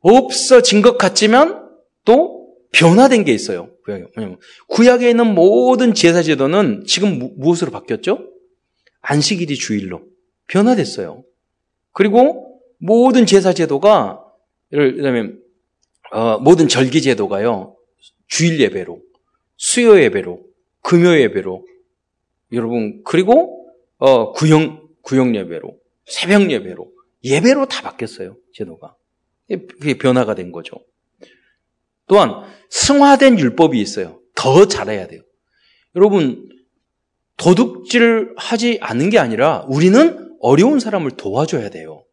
없어진 0.00 0.82
것 0.82 0.98
같지만 0.98 1.68
또 2.04 2.48
변화된 2.72 3.24
게 3.24 3.32
있어요. 3.32 3.70
구약에. 3.84 4.04
뭐냐면 4.14 4.38
구약에 4.68 5.10
있는 5.10 5.34
모든 5.34 5.94
제사 5.94 6.22
제도는 6.22 6.84
지금 6.86 7.34
무엇으로 7.36 7.70
바뀌었죠? 7.70 8.26
안식일이 9.02 9.54
주일로 9.56 10.02
변화됐어요. 10.48 11.22
그리고 11.92 12.60
모든 12.78 13.26
제사 13.26 13.52
제도가 13.52 14.19
예를 14.72 14.96
들면 14.96 15.42
어, 16.12 16.38
모든 16.38 16.68
절기 16.68 17.02
제도가요 17.02 17.76
주일 18.26 18.60
예배로, 18.60 19.00
수요 19.56 20.00
예배로, 20.00 20.40
금요 20.82 21.18
예배로, 21.18 21.66
여러분 22.52 23.02
그리고 23.04 23.68
어, 23.98 24.32
구영 24.32 24.88
구영 25.02 25.34
예배로, 25.34 25.76
새벽 26.06 26.50
예배로, 26.50 26.90
예배로 27.24 27.66
다 27.66 27.82
바뀌었어요 27.82 28.36
제도가. 28.54 28.94
그게 29.48 29.98
변화가 29.98 30.34
된 30.36 30.52
거죠. 30.52 30.76
또한 32.06 32.44
승화된 32.70 33.38
율법이 33.38 33.80
있어요. 33.80 34.20
더 34.34 34.66
잘해야 34.66 35.06
돼요. 35.06 35.22
여러분 35.96 36.48
도둑질 37.36 38.34
하지 38.36 38.78
않는 38.80 39.10
게 39.10 39.18
아니라 39.18 39.64
우리는 39.68 40.36
어려운 40.40 40.78
사람을 40.78 41.12
도와줘야 41.12 41.70
돼요. 41.70 42.04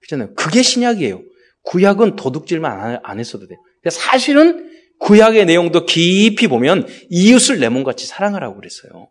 그렇잖아요. 0.00 0.34
그게 0.34 0.62
신약이에요. 0.62 1.22
구약은 1.64 2.16
도둑질만 2.16 3.00
안 3.02 3.18
했어도 3.18 3.46
돼요. 3.46 3.58
사실은 3.90 4.70
구약의 5.00 5.46
내용도 5.46 5.84
깊이 5.84 6.46
보면 6.48 6.86
이웃을 7.10 7.58
내 7.58 7.68
몸같이 7.68 8.06
사랑하라고 8.06 8.56
그랬어요. 8.56 9.10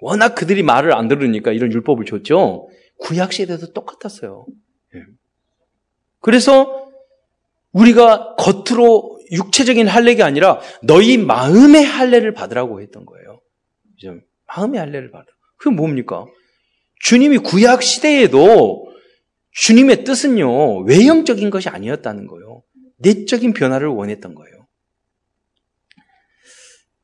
워낙 0.00 0.34
그들이 0.34 0.62
말을 0.62 0.92
안 0.92 1.08
들으니까 1.08 1.52
이런 1.52 1.72
율법을 1.72 2.04
줬죠. 2.04 2.68
구약 2.98 3.32
시대도 3.32 3.72
똑같았어요. 3.72 4.46
예. 4.94 5.00
그래서 6.20 6.88
우리가 7.72 8.34
겉으로 8.36 9.18
육체적인 9.30 9.88
할례가 9.88 10.26
아니라 10.26 10.60
너희 10.82 11.16
마음의 11.18 11.84
할례를 11.84 12.34
받으라고 12.34 12.80
했던 12.80 13.04
거예요. 13.06 13.40
마음의 14.46 14.78
할례를 14.78 15.10
받아. 15.10 15.26
그게 15.56 15.74
뭡니까? 15.74 16.26
주님이 17.00 17.38
구약 17.38 17.82
시대에도 17.82 18.86
주님의 19.54 20.04
뜻은요, 20.04 20.80
외형적인 20.80 21.50
것이 21.50 21.68
아니었다는 21.68 22.26
거예요. 22.26 22.62
내적인 22.98 23.54
변화를 23.54 23.88
원했던 23.88 24.34
거예요. 24.34 24.66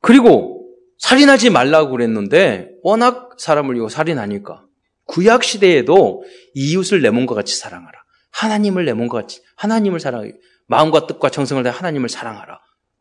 그리고 0.01 0.69
살인하지 0.99 1.51
말라고 1.51 1.91
그랬는데 1.93 2.71
워낙 2.83 3.31
사람을 3.39 3.77
이거 3.77 3.89
살인하니까 3.89 4.65
구약 5.05 5.45
시대에도 5.45 6.23
이웃을 6.55 7.03
내 7.03 7.11
몸과 7.11 7.35
같이 7.35 7.57
사랑하라. 7.57 7.93
하나님을 8.33 8.85
내 8.85 8.93
몸과 8.93 9.23
같이 9.23 9.43
하나님을 9.57 10.01
사랑하 10.01 10.31
마음과 10.67 11.07
뜻과 11.07 11.31
정성을 11.31 11.63
다해 11.63 11.75
하나님을 11.75 12.09
사랑하라. 12.09 12.61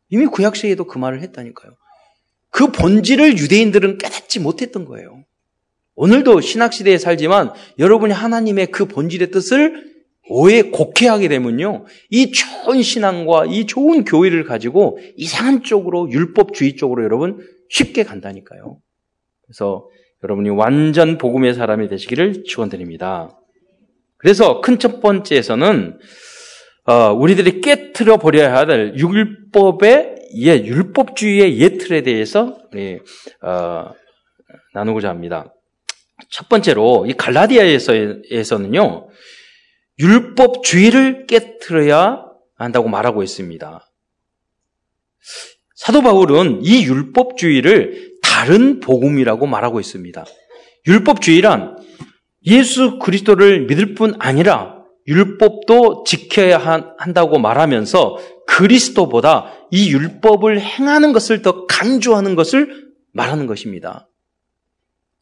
이미 0.09 0.25
구약 0.25 0.55
시대에도 0.55 0.85
그 0.85 0.97
말을 0.97 1.21
했다니까요. 1.21 1.71
그 2.49 2.71
본질을 2.71 3.37
유대인들은 3.37 3.97
깨닫지 3.99 4.39
못했던 4.39 4.85
거예요. 4.85 5.23
오늘도 5.99 6.39
신학시대에 6.39 6.97
살지만 6.97 7.51
여러분이 7.77 8.13
하나님의 8.13 8.67
그 8.67 8.85
본질의 8.85 9.31
뜻을 9.31 9.89
오해 10.29 10.61
곡해하게 10.61 11.27
되면요. 11.27 11.83
이 12.09 12.31
좋은 12.31 12.81
신앙과 12.81 13.47
이 13.47 13.65
좋은 13.65 14.05
교회를 14.05 14.45
가지고 14.45 14.97
이상한 15.17 15.61
쪽으로 15.61 16.09
율법주의 16.09 16.77
쪽으로 16.77 17.03
여러분 17.03 17.45
쉽게 17.67 18.03
간다니까요. 18.03 18.77
그래서 19.45 19.89
여러분이 20.23 20.51
완전 20.51 21.17
복음의 21.17 21.53
사람이 21.53 21.89
되시기를 21.89 22.45
축원드립니다. 22.45 23.37
그래서 24.15 24.61
큰 24.61 24.79
첫 24.79 25.01
번째에서는 25.01 25.99
어, 26.85 27.11
우리들이 27.11 27.59
깨트려 27.59 28.17
버려야 28.17 28.55
할 28.55 28.97
율법의 28.97 30.15
예, 30.37 30.63
율법주의의 30.63 31.59
예틀에 31.59 32.03
대해서 32.03 32.57
우리 32.71 32.99
어, 33.41 33.91
나누고자 34.73 35.09
합니다. 35.09 35.53
첫 36.29 36.49
번째로 36.49 37.05
이 37.07 37.13
갈라디아에서는요 37.13 39.09
율법주의를 39.99 41.27
깨트려야 41.27 42.25
한다고 42.55 42.89
말하고 42.89 43.23
있습니다. 43.23 43.85
사도 45.75 46.01
바울은 46.01 46.59
이 46.63 46.83
율법주의를 46.85 48.17
다른 48.21 48.79
복음이라고 48.79 49.47
말하고 49.47 49.79
있습니다. 49.79 50.25
율법주의란 50.88 51.77
예수 52.47 52.99
그리스도를 52.99 53.67
믿을 53.67 53.95
뿐 53.95 54.15
아니라 54.19 54.79
율법도 55.07 56.03
지켜야 56.05 56.57
한다고 56.97 57.39
말하면서 57.39 58.17
그리스도보다 58.45 59.53
이 59.71 59.91
율법을 59.91 60.59
행하는 60.59 61.13
것을 61.13 61.41
더 61.41 61.65
강조하는 61.65 62.35
것을 62.35 62.89
말하는 63.13 63.47
것입니다. 63.47 64.08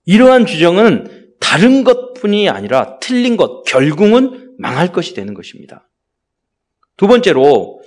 이러한 0.08 0.46
주정은 0.46 1.36
다른 1.40 1.84
것뿐이 1.84 2.50
아니라 2.50 2.98
틀린 3.00 3.38
것, 3.38 3.64
결국은 3.64 4.56
망할 4.58 4.92
것이 4.92 5.14
되는 5.14 5.34
것입니다. 5.34 5.88
두 6.96 7.08
번째로 7.08 7.82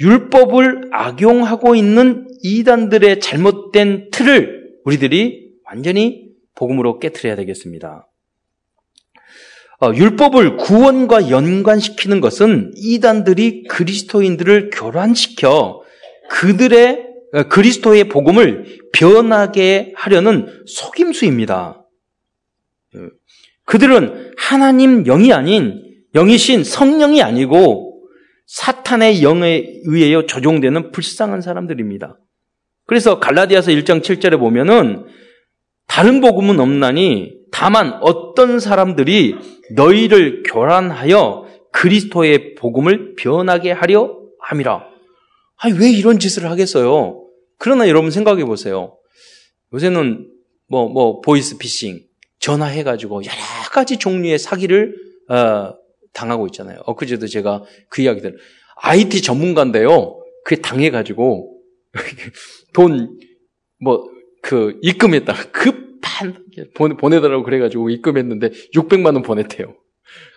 율법을 0.00 0.88
악용하고 0.92 1.74
있는 1.74 2.28
이단들의 2.42 3.20
잘못된 3.20 4.10
틀을 4.12 4.68
우리들이 4.84 5.50
완전히 5.64 6.28
복음으로 6.54 7.00
깨뜨려야 7.00 7.36
되겠습니다. 7.36 8.08
어, 9.80 9.92
율법을 9.94 10.56
구원과 10.56 11.30
연관시키는 11.30 12.20
것은 12.20 12.72
이단들이 12.76 13.64
그리스도인들을 13.64 14.70
교란시켜 14.72 15.82
그들의 16.30 16.92
어, 16.98 17.07
그리스도의 17.48 18.08
복음을 18.08 18.78
변하게 18.92 19.92
하려는 19.96 20.64
속임수입니다. 20.66 21.84
어, 22.94 22.98
그들은 23.64 24.32
하나님 24.38 25.04
영이 25.04 25.32
아닌 25.32 25.84
영이신 26.14 26.64
성령이 26.64 27.22
아니고 27.22 28.02
사탄의 28.46 29.22
영에 29.22 29.66
의해 29.84 30.26
조종되는 30.26 30.90
불쌍한 30.90 31.42
사람들입니다. 31.42 32.18
그래서 32.86 33.20
갈라디아서 33.20 33.70
1장 33.72 34.00
7절에 34.00 34.38
보면은 34.38 35.04
다른 35.86 36.22
복음은 36.22 36.58
없나니 36.58 37.34
다만 37.52 37.98
어떤 38.00 38.58
사람들이 38.58 39.36
너희를 39.74 40.42
교란하여 40.44 41.46
그리스도의 41.72 42.54
복음을 42.54 43.14
변하게 43.16 43.72
하려 43.72 44.16
함이라. 44.40 44.87
아니, 45.58 45.78
왜 45.78 45.90
이런 45.90 46.18
짓을 46.18 46.48
하겠어요? 46.48 47.24
그러나 47.58 47.88
여러분 47.88 48.10
생각해 48.10 48.44
보세요. 48.44 48.96
요새는 49.72 50.28
뭐, 50.68 50.88
뭐, 50.88 51.20
보이스 51.20 51.58
피싱, 51.58 52.00
전화해가지고 52.40 53.24
여러 53.24 53.36
가지 53.72 53.98
종류의 53.98 54.38
사기를, 54.38 54.94
어, 55.28 55.74
당하고 56.12 56.46
있잖아요. 56.46 56.80
엊그제도 56.84 57.26
제가 57.26 57.64
그 57.88 58.02
이야기들, 58.02 58.36
IT 58.76 59.22
전문가인데요. 59.22 60.20
그게 60.44 60.60
당해가지고, 60.60 61.60
돈, 62.72 63.18
뭐, 63.80 64.04
그, 64.42 64.78
입금했다가 64.82 65.50
급한, 65.50 66.44
보내 66.98 67.20
달라고 67.20 67.42
그래가지고 67.42 67.90
입금했는데 67.90 68.50
600만 68.74 69.14
원 69.14 69.22
보냈대요. 69.22 69.74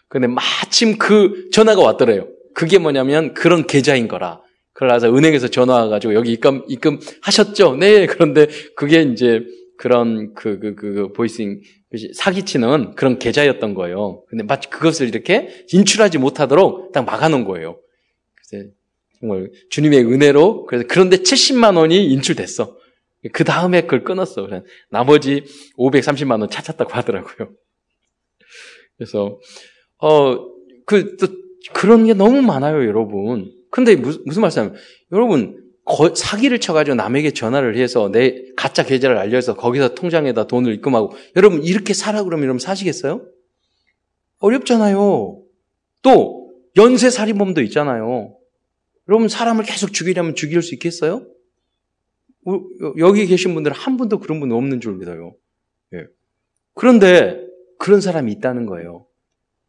근데 0.08 0.28
마침 0.28 0.98
그 0.98 1.50
전화가 1.52 1.82
왔더래요. 1.82 2.28
그게 2.54 2.78
뭐냐면 2.78 3.34
그런 3.34 3.66
계좌인 3.66 4.08
거라. 4.08 4.42
그래서 4.88 5.14
은행에서 5.16 5.48
전화 5.50 5.76
와 5.76 5.88
가지고 5.88 6.14
여기 6.14 6.32
입금, 6.34 6.64
입금 6.68 7.00
하셨죠? 7.22 7.76
네. 7.78 8.06
그런데 8.08 8.48
그게 8.76 9.02
이제 9.04 9.42
그런 9.78 10.34
그, 10.34 10.60
그, 10.60 10.76
그, 10.76 10.94
그 10.94 11.14
보이싱, 11.14 11.62
사기치는 12.14 12.96
그런 12.96 13.20
계좌였던 13.20 13.74
거예요. 13.74 14.24
근데 14.30 14.44
마치 14.44 14.70
그것을 14.70 15.08
이렇게 15.08 15.66
인출하지 15.72 16.18
못하도록 16.18 16.92
딱 16.94 17.06
막아놓은 17.06 17.46
거예요. 17.46 17.80
그래서 18.36 18.70
정말 19.20 19.52
주님의 19.70 20.06
은혜로, 20.06 20.66
그래서 20.66 20.86
그런데 20.88 21.18
70만 21.18 21.78
원이 21.78 22.08
인출됐어. 22.12 22.78
그 23.34 23.44
다음에 23.44 23.82
그걸 23.82 24.04
끊었어. 24.04 24.48
그래. 24.48 24.64
나머지 24.90 25.44
530만 25.78 26.40
원 26.40 26.50
찾았다고 26.50 26.92
하더라고요. 26.92 27.52
그래서 28.98 29.40
어 29.98 30.52
그 30.86 31.18
또 31.18 31.28
그런 31.74 32.06
게 32.06 32.14
너무 32.14 32.42
많아요, 32.42 32.86
여러분. 32.86 33.52
근데 33.72 33.96
무슨, 33.96 34.22
무슨 34.26 34.42
말씀이냐면 34.44 34.80
여러분 35.12 35.72
거, 35.84 36.14
사기를 36.14 36.60
쳐가지고 36.60 36.96
남에게 36.96 37.32
전화를 37.32 37.76
해서 37.78 38.10
내 38.12 38.44
가짜 38.56 38.84
계좌를 38.84 39.18
알려서 39.18 39.56
거기서 39.56 39.96
통장에다 39.96 40.46
돈을 40.46 40.74
입금하고 40.76 41.14
여러분 41.36 41.64
이렇게 41.64 41.94
살아 41.96 42.24
그러면 42.24 42.44
여러분 42.44 42.60
사시겠어요? 42.60 43.26
어렵잖아요. 44.40 45.42
또 46.04 46.52
연쇄 46.78 47.10
살인범도 47.10 47.62
있잖아요. 47.64 48.36
여러분 49.10 49.28
사람을 49.28 49.64
계속 49.64 49.94
죽이려면 49.94 50.36
죽일 50.36 50.62
수 50.62 50.76
있겠어요? 50.76 51.26
여기 52.98 53.26
계신 53.26 53.54
분들은 53.54 53.76
한 53.76 53.98
분도 53.98 54.20
그런 54.20 54.40
분 54.40 54.52
없는 54.52 54.82
줄 54.82 54.96
믿어요. 54.96 55.36
예. 55.94 56.06
그런데 56.74 57.46
그런 57.78 58.02
사람이 58.02 58.32
있다는 58.34 58.66
거예요. 58.66 59.06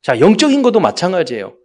자, 0.01 0.19
영적인 0.21 0.63
것도 0.63 0.81
마찬가지예요. 0.81 1.57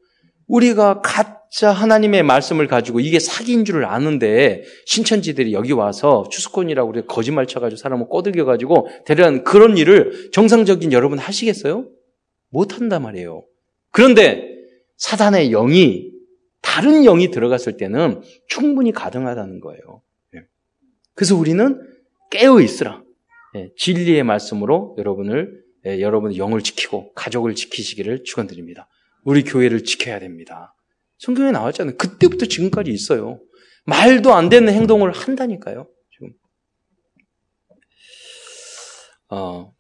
우리가 0.47 1.01
가짜 1.01 1.71
하나님의 1.71 2.23
말씀을 2.23 2.67
가지고 2.67 2.99
이게 2.99 3.19
사기인 3.19 3.65
줄을 3.65 3.85
아는데 3.85 4.63
신천지들이 4.85 5.53
여기 5.53 5.73
와서 5.73 6.25
추수권이라고 6.31 6.89
우리 6.89 7.05
거짓말 7.05 7.47
쳐가지고 7.47 7.77
사람을 7.77 8.07
꼬들겨가지고 8.07 8.87
대략 9.05 9.43
그런 9.43 9.77
일을 9.77 10.31
정상적인 10.31 10.93
여러분 10.93 11.17
하시겠어요? 11.17 11.87
못한단 12.49 13.03
말이에요. 13.03 13.43
그런데 13.91 14.47
사단의 14.97 15.49
영이 15.49 16.11
다른 16.61 17.03
영이 17.03 17.31
들어갔을 17.31 17.77
때는 17.77 18.21
충분히 18.47 18.91
가능하다는 18.91 19.59
거예요. 19.59 20.01
그래서 21.13 21.35
우리는 21.35 21.81
깨어 22.29 22.61
있으라. 22.61 23.01
예, 23.55 23.71
진리의 23.77 24.23
말씀으로 24.23 24.95
여러분을 24.99 25.63
예, 25.85 25.99
여러분의 26.01 26.37
영을 26.37 26.61
지키고 26.61 27.13
가족을 27.13 27.55
지키시기를 27.55 28.23
축원드립니다. 28.23 28.87
우리 29.27 29.43
교회를 29.43 29.83
지켜야 29.83 30.19
됩니다. 30.19 30.73
성경에 31.17 31.51
나왔잖아요. 31.51 31.97
그때부터 31.97 32.45
지금까지 32.45 32.91
있어요. 32.91 33.41
말도 33.85 34.33
안 34.33 34.47
되는 34.47 34.71
행동을 34.73 35.11
한다니까요. 35.11 35.89
지금. 36.13 36.29
어, 39.29 39.73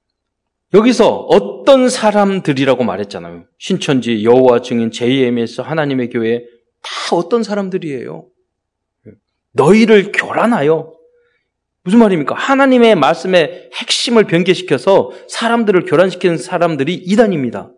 여기서 0.73 1.15
어떤 1.29 1.87
사람들이라고 1.87 2.83
말했잖아요. 2.83 3.45
신천지, 3.57 4.25
여호와 4.25 4.63
증인, 4.63 4.91
JMS, 4.91 5.61
하나님의 5.61 6.09
교회 6.09 6.43
다 6.81 7.15
어떤 7.15 7.41
사람들이에요. 7.41 8.27
너희를 9.53 10.11
교란하여 10.11 10.93
무슨 11.83 11.99
말입니까? 11.99 12.35
하나님의 12.35 12.95
말씀의 12.95 13.69
핵심을 13.75 14.25
변개시켜서 14.25 15.11
사람들을 15.29 15.85
교란시키는 15.85 16.37
사람들이 16.37 16.93
이단입니다. 16.95 17.71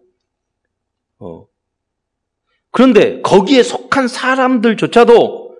어. 1.19 1.48
그런데 2.71 3.21
거기에 3.21 3.63
속한 3.63 4.08
사람들조차도 4.08 5.55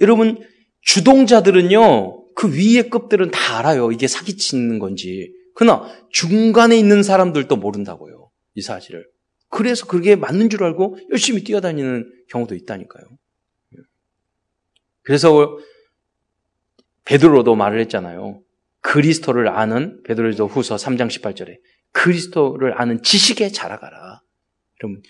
여러분 0.00 0.38
주동자들은요 0.80 2.34
그 2.34 2.52
위의 2.52 2.90
급들은 2.90 3.30
다 3.30 3.58
알아요 3.58 3.92
이게 3.92 4.06
사기치는 4.06 4.78
건지 4.78 5.32
그러나 5.54 5.88
중간에 6.10 6.76
있는 6.76 7.02
사람들도 7.02 7.56
모른다고요 7.56 8.30
이 8.54 8.62
사실을 8.62 9.06
그래서 9.48 9.86
그게 9.86 10.16
맞는 10.16 10.50
줄 10.50 10.64
알고 10.64 10.98
열심히 11.10 11.44
뛰어다니는 11.44 12.10
경우도 12.28 12.54
있다니까요 12.54 13.04
그래서 15.02 15.58
베드로도 17.04 17.54
말을 17.54 17.78
했잖아요. 17.80 18.40
그리스도를 18.80 19.48
아는 19.48 20.02
베드로도 20.04 20.46
후서 20.46 20.76
3장 20.76 21.08
18절에 21.08 21.58
그리스도를 21.92 22.80
아는 22.80 23.02
지식에 23.02 23.50
자라가라. 23.50 24.20
그럼 24.78 25.00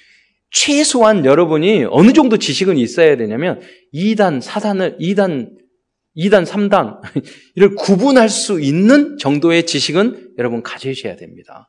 최소한 0.54 1.24
여러분이 1.24 1.84
어느 1.90 2.12
정도 2.12 2.38
지식은 2.38 2.78
있어야 2.78 3.16
되냐면 3.16 3.60
2단, 3.92 4.40
4단을 4.40 4.98
2단, 5.00 5.50
2단, 6.16 6.46
3단 6.46 7.00
이를 7.56 7.74
구분할 7.74 8.28
수 8.28 8.60
있는 8.60 9.18
정도의 9.18 9.66
지식은 9.66 10.34
여러분 10.38 10.62
가지셔야 10.62 11.16
됩니다. 11.16 11.68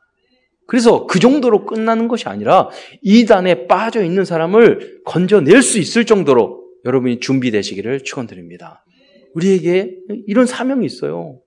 그래서 0.67 1.07
그 1.07 1.19
정도로 1.19 1.65
끝나는 1.65 2.07
것이 2.07 2.29
아니라 2.29 2.69
이단에 3.01 3.65
빠져 3.67 4.03
있는 4.03 4.23
사람을 4.23 5.01
건져낼 5.03 5.63
수 5.63 5.79
있을 5.79 6.05
정도로 6.05 6.63
여러분이 6.85 7.19
준비되시기를 7.19 8.03
축원드립니다. 8.03 8.85
우리에게 9.33 9.95
이런 10.27 10.45
사명이 10.45 10.85
있어요. 10.85 11.39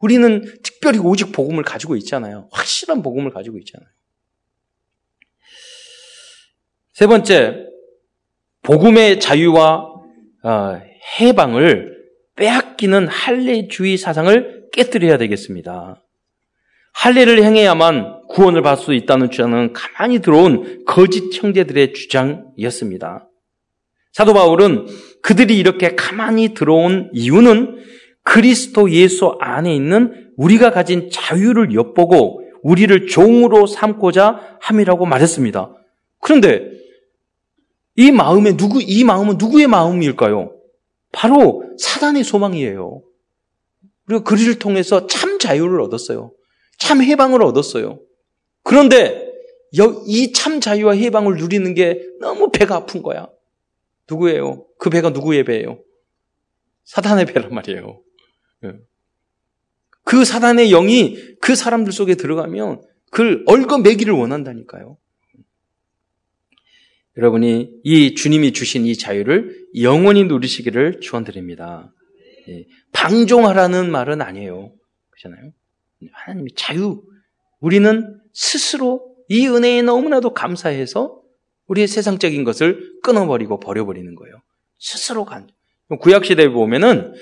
우리는 0.00 0.44
특별히 0.62 0.98
오직 0.98 1.30
복음을 1.30 1.62
가지고 1.62 1.96
있잖아요. 1.96 2.48
확실한 2.50 3.02
복음을 3.02 3.30
가지고 3.30 3.58
있잖아요. 3.58 3.88
세 6.96 7.06
번째, 7.06 7.66
복음의 8.62 9.20
자유와 9.20 9.86
어, 10.44 10.80
해방을 11.20 11.94
빼앗기는 12.36 13.06
할례주의 13.06 13.98
사상을 13.98 14.68
깨뜨려야 14.72 15.18
되겠습니다. 15.18 16.02
할례를 16.94 17.42
행해야만 17.42 18.28
구원을 18.30 18.62
받을 18.62 18.82
수 18.82 18.94
있다는 18.94 19.30
주장은 19.30 19.74
가만히 19.74 20.20
들어온 20.20 20.86
거짓 20.86 21.24
형제들의 21.34 21.92
주장이었습니다. 21.92 23.28
사도 24.12 24.32
바울은 24.32 24.86
그들이 25.20 25.58
이렇게 25.58 25.96
가만히 25.96 26.54
들어온 26.54 27.10
이유는 27.12 27.76
그리스도 28.22 28.90
예수 28.90 29.36
안에 29.38 29.76
있는 29.76 30.32
우리가 30.38 30.70
가진 30.70 31.10
자유를 31.12 31.74
엿보고 31.74 32.40
우리를 32.62 33.06
종으로 33.06 33.66
삼고자 33.66 34.56
함이라고 34.62 35.04
말했습니다. 35.04 35.74
그런데 36.22 36.75
이 37.96 38.10
마음에 38.12 38.56
누구 38.56 38.82
이 38.82 39.04
마음은 39.04 39.38
누구의 39.38 39.66
마음일까요? 39.66 40.54
바로 41.12 41.64
사단의 41.78 42.24
소망이에요. 42.24 43.02
우리가 44.08 44.22
그리를 44.24 44.58
통해서 44.58 45.06
참 45.06 45.38
자유를 45.38 45.80
얻었어요. 45.80 46.32
참 46.78 47.02
해방을 47.02 47.42
얻었어요. 47.42 48.00
그런데 48.62 49.26
이 50.06 50.32
참 50.32 50.60
자유와 50.60 50.94
해방을 50.94 51.36
누리는 51.36 51.74
게 51.74 52.02
너무 52.20 52.50
배가 52.50 52.76
아픈 52.76 53.02
거야. 53.02 53.28
누구예요? 54.08 54.66
그 54.78 54.90
배가 54.90 55.10
누구의 55.10 55.44
배예요? 55.44 55.78
사단의 56.84 57.26
배란 57.26 57.52
말이에요. 57.52 58.00
예. 58.64 58.72
그 60.04 60.24
사단의 60.24 60.68
영이 60.70 61.16
그 61.40 61.56
사람들 61.56 61.92
속에 61.92 62.14
들어가면 62.14 62.82
그걸 63.10 63.42
얽어매기를 63.46 64.14
원한다니까요. 64.14 64.96
여러분이 67.16 67.70
이 67.82 68.14
주님이 68.14 68.52
주신 68.52 68.86
이 68.86 68.96
자유를 68.96 69.66
영원히 69.80 70.24
누리시기를 70.24 71.00
축원드립니다. 71.00 71.92
예. 72.48 72.64
방종하라는 72.92 73.90
말은 73.90 74.20
아니에요. 74.20 74.72
그렇잖아요. 75.10 75.52
하나님의 76.12 76.50
자유. 76.56 77.02
우리는 77.60 78.20
스스로 78.32 79.16
이 79.28 79.46
은혜에 79.48 79.82
너무나도 79.82 80.34
감사해서 80.34 81.20
우리의 81.68 81.88
세상적인 81.88 82.44
것을 82.44 83.00
끊어버리고 83.02 83.60
버려버리는 83.60 84.14
거예요. 84.14 84.36
스스로 84.78 85.24
간. 85.24 85.48
구약시대에 86.00 86.48
보면은 86.48 87.14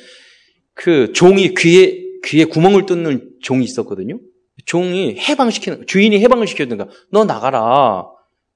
그 0.75 1.13
종이 1.13 1.55
귀에, 1.55 2.03
귀에 2.25 2.45
구멍을 2.45 2.87
뚫는 2.87 3.37
종이 3.41 3.65
있었거든요. 3.65 4.19
종이 4.67 5.17
해방시키는, 5.17 5.87
주인이 5.87 6.19
해방을 6.21 6.47
시켜주는가. 6.47 6.89
너 7.11 7.25
나가라. 7.25 8.05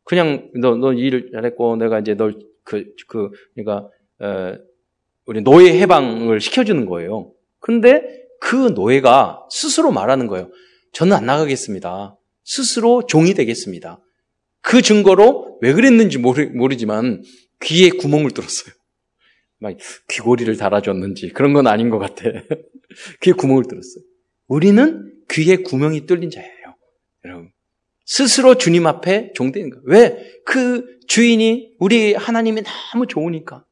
그냥 0.08 0.50
너, 0.54 0.74
너 0.74 0.94
일을 0.94 1.30
잘했고 1.32 1.76
내가 1.76 1.98
이제 1.98 2.14
널 2.14 2.34
그, 2.64 2.84
그, 3.06 3.28
그러니까, 3.54 3.90
어, 4.20 4.56
우리 5.26 5.42
노예 5.42 5.78
해방을 5.80 6.40
시켜주는 6.40 6.86
거예요. 6.86 7.30
근데 7.60 8.24
그 8.40 8.70
노예가 8.74 9.46
스스로 9.50 9.92
말하는 9.92 10.26
거예요. 10.26 10.50
저는 10.92 11.14
안 11.14 11.26
나가겠습니다. 11.26 12.16
스스로 12.42 13.04
종이 13.06 13.34
되겠습니다. 13.34 14.02
그 14.62 14.80
증거로 14.80 15.58
왜 15.60 15.74
그랬는지 15.74 16.16
모르, 16.16 16.46
모르지만 16.54 17.22
귀에 17.62 17.90
구멍을 17.90 18.30
뚫었어요. 18.30 18.74
막 19.58 19.76
귀고리를 20.08 20.56
달아줬는지 20.56 21.34
그런 21.34 21.52
건 21.52 21.66
아닌 21.66 21.90
것 21.90 21.98
같아. 21.98 22.22
귀에 23.20 23.34
구멍을 23.34 23.64
뚫었어요. 23.64 24.04
우리는 24.46 25.12
귀에 25.30 25.56
구멍이 25.56 26.06
뚫린 26.06 26.30
자예요. 26.30 26.76
여러분. 27.26 27.50
스스로 28.08 28.54
주님 28.54 28.86
앞에 28.86 29.32
종되는 29.34 29.68
거예요. 29.68 29.82
왜? 29.84 30.40
그 30.46 30.98
주인이 31.08 31.74
우리 31.78 32.14
하나님이 32.14 32.62
너무 32.90 33.06
좋으니까. 33.06 33.66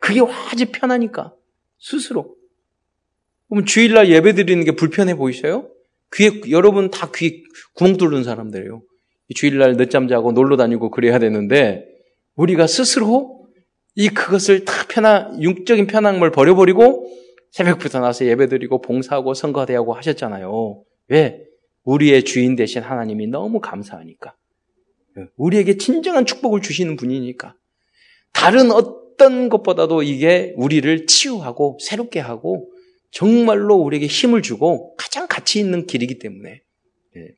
그게 0.00 0.20
아주 0.20 0.66
편하니까. 0.70 1.32
스스로. 1.78 2.36
그럼 3.48 3.64
주일날 3.64 4.10
예배 4.10 4.34
드리는 4.34 4.62
게 4.64 4.72
불편해 4.72 5.16
보이셔요? 5.16 5.70
귀에, 6.12 6.42
여러분 6.50 6.90
다 6.90 7.10
귀에 7.14 7.42
구멍 7.72 7.96
뚫는 7.96 8.22
사람들이에요. 8.22 8.82
주일날 9.34 9.78
늦잠 9.78 10.08
자고 10.08 10.32
놀러 10.32 10.58
다니고 10.58 10.90
그래야 10.90 11.18
되는데, 11.18 11.86
우리가 12.36 12.66
스스로 12.66 13.46
이 13.94 14.10
그것을 14.10 14.66
다 14.66 14.86
편한, 14.90 15.42
육적인 15.42 15.86
편함을 15.86 16.32
버려버리고, 16.32 17.06
새벽부터 17.52 18.00
나서 18.00 18.26
예배 18.26 18.48
드리고 18.48 18.82
봉사하고 18.82 19.32
선거 19.32 19.64
대하고 19.64 19.94
하셨잖아요. 19.94 20.82
왜? 21.08 21.44
우리의 21.84 22.24
주인 22.24 22.56
되신 22.56 22.82
하나님이 22.82 23.28
너무 23.28 23.60
감사하니까. 23.60 24.34
우리에게 25.36 25.76
진정한 25.76 26.26
축복을 26.26 26.60
주시는 26.60 26.96
분이니까. 26.96 27.54
다른 28.32 28.70
어떤 28.72 29.48
것보다도 29.48 30.02
이게 30.02 30.52
우리를 30.56 31.06
치유하고 31.06 31.78
새롭게 31.80 32.20
하고 32.20 32.70
정말로 33.10 33.76
우리에게 33.76 34.06
힘을 34.06 34.42
주고 34.42 34.96
가장 34.96 35.28
가치 35.28 35.60
있는 35.60 35.86
길이기 35.86 36.18
때문에 36.18 36.62
예. 37.16 37.28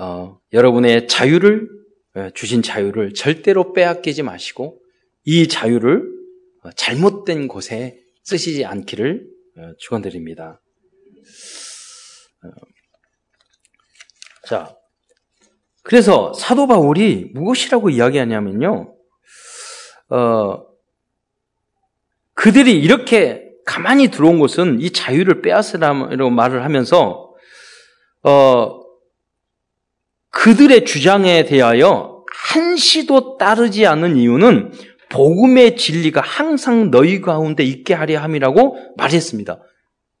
어, 0.00 0.38
여러분의 0.52 1.08
자유를 1.08 1.68
예, 2.16 2.30
주신 2.34 2.62
자유를 2.62 3.14
절대로 3.14 3.72
빼앗기지 3.72 4.22
마시고 4.22 4.80
이 5.24 5.48
자유를 5.48 6.04
어, 6.62 6.70
잘못된 6.70 7.48
곳에 7.48 8.00
쓰시지 8.22 8.64
않기를 8.64 9.26
어, 9.58 9.72
축원드립니다. 9.78 10.62
어, 12.44 12.48
자, 14.46 14.76
그래서 15.82 16.32
사도 16.34 16.66
바울이 16.66 17.30
무엇이라고 17.34 17.90
이야기하냐면요, 17.90 18.94
어, 20.10 20.66
그들이 22.34 22.80
이렇게 22.80 23.46
가만히 23.64 24.08
들어온 24.08 24.38
것은 24.38 24.80
이 24.80 24.90
자유를 24.90 25.42
빼앗으라고 25.42 26.30
말을 26.30 26.64
하면서 26.64 27.34
어, 28.22 28.80
그들의 30.30 30.84
주장에 30.84 31.44
대하여 31.44 32.24
한시도 32.32 33.38
따르지 33.38 33.86
않는 33.86 34.16
이유는 34.16 34.72
복음의 35.08 35.76
진리가 35.76 36.20
항상 36.20 36.90
너희 36.90 37.20
가운데 37.20 37.64
있게 37.64 37.94
하려 37.94 38.20
함이라고 38.20 38.94
말했습니다. 38.96 39.60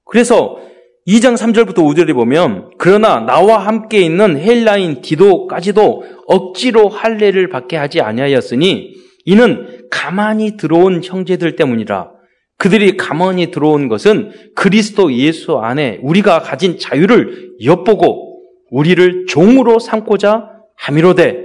그래서 0.04 0.58
2장 1.06 1.36
3절부터 1.36 1.76
5절에 1.76 2.14
보면 2.14 2.70
그러나 2.78 3.20
나와 3.20 3.58
함께 3.58 4.00
있는 4.00 4.36
헬라인 4.38 5.02
디도까지도 5.02 6.04
억지로 6.26 6.88
할례를 6.88 7.48
받게 7.48 7.76
하지 7.76 8.00
아니하였으니 8.00 8.94
이는 9.24 9.86
가만히 9.90 10.56
들어온 10.56 11.02
형제들 11.04 11.54
때문이라. 11.54 12.10
그들이 12.58 12.96
가만히 12.96 13.50
들어온 13.50 13.88
것은 13.88 14.32
그리스도 14.54 15.12
예수 15.12 15.58
안에 15.58 16.00
우리가 16.02 16.40
가진 16.40 16.78
자유를 16.78 17.56
엿보고 17.64 18.42
우리를 18.70 19.26
종으로 19.26 19.78
삼고자 19.78 20.48
함이로되 20.74 21.44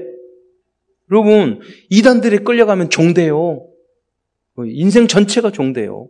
여러분 1.12 1.60
이단들에 1.90 2.40
끌려가면 2.40 2.90
종돼요. 2.90 3.68
인생 4.66 5.08
전체가 5.08 5.52
종돼요. 5.52 6.08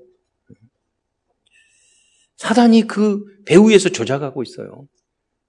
사단이 2.42 2.88
그 2.88 3.24
배후에서 3.46 3.90
조작하고 3.90 4.42
있어요. 4.42 4.88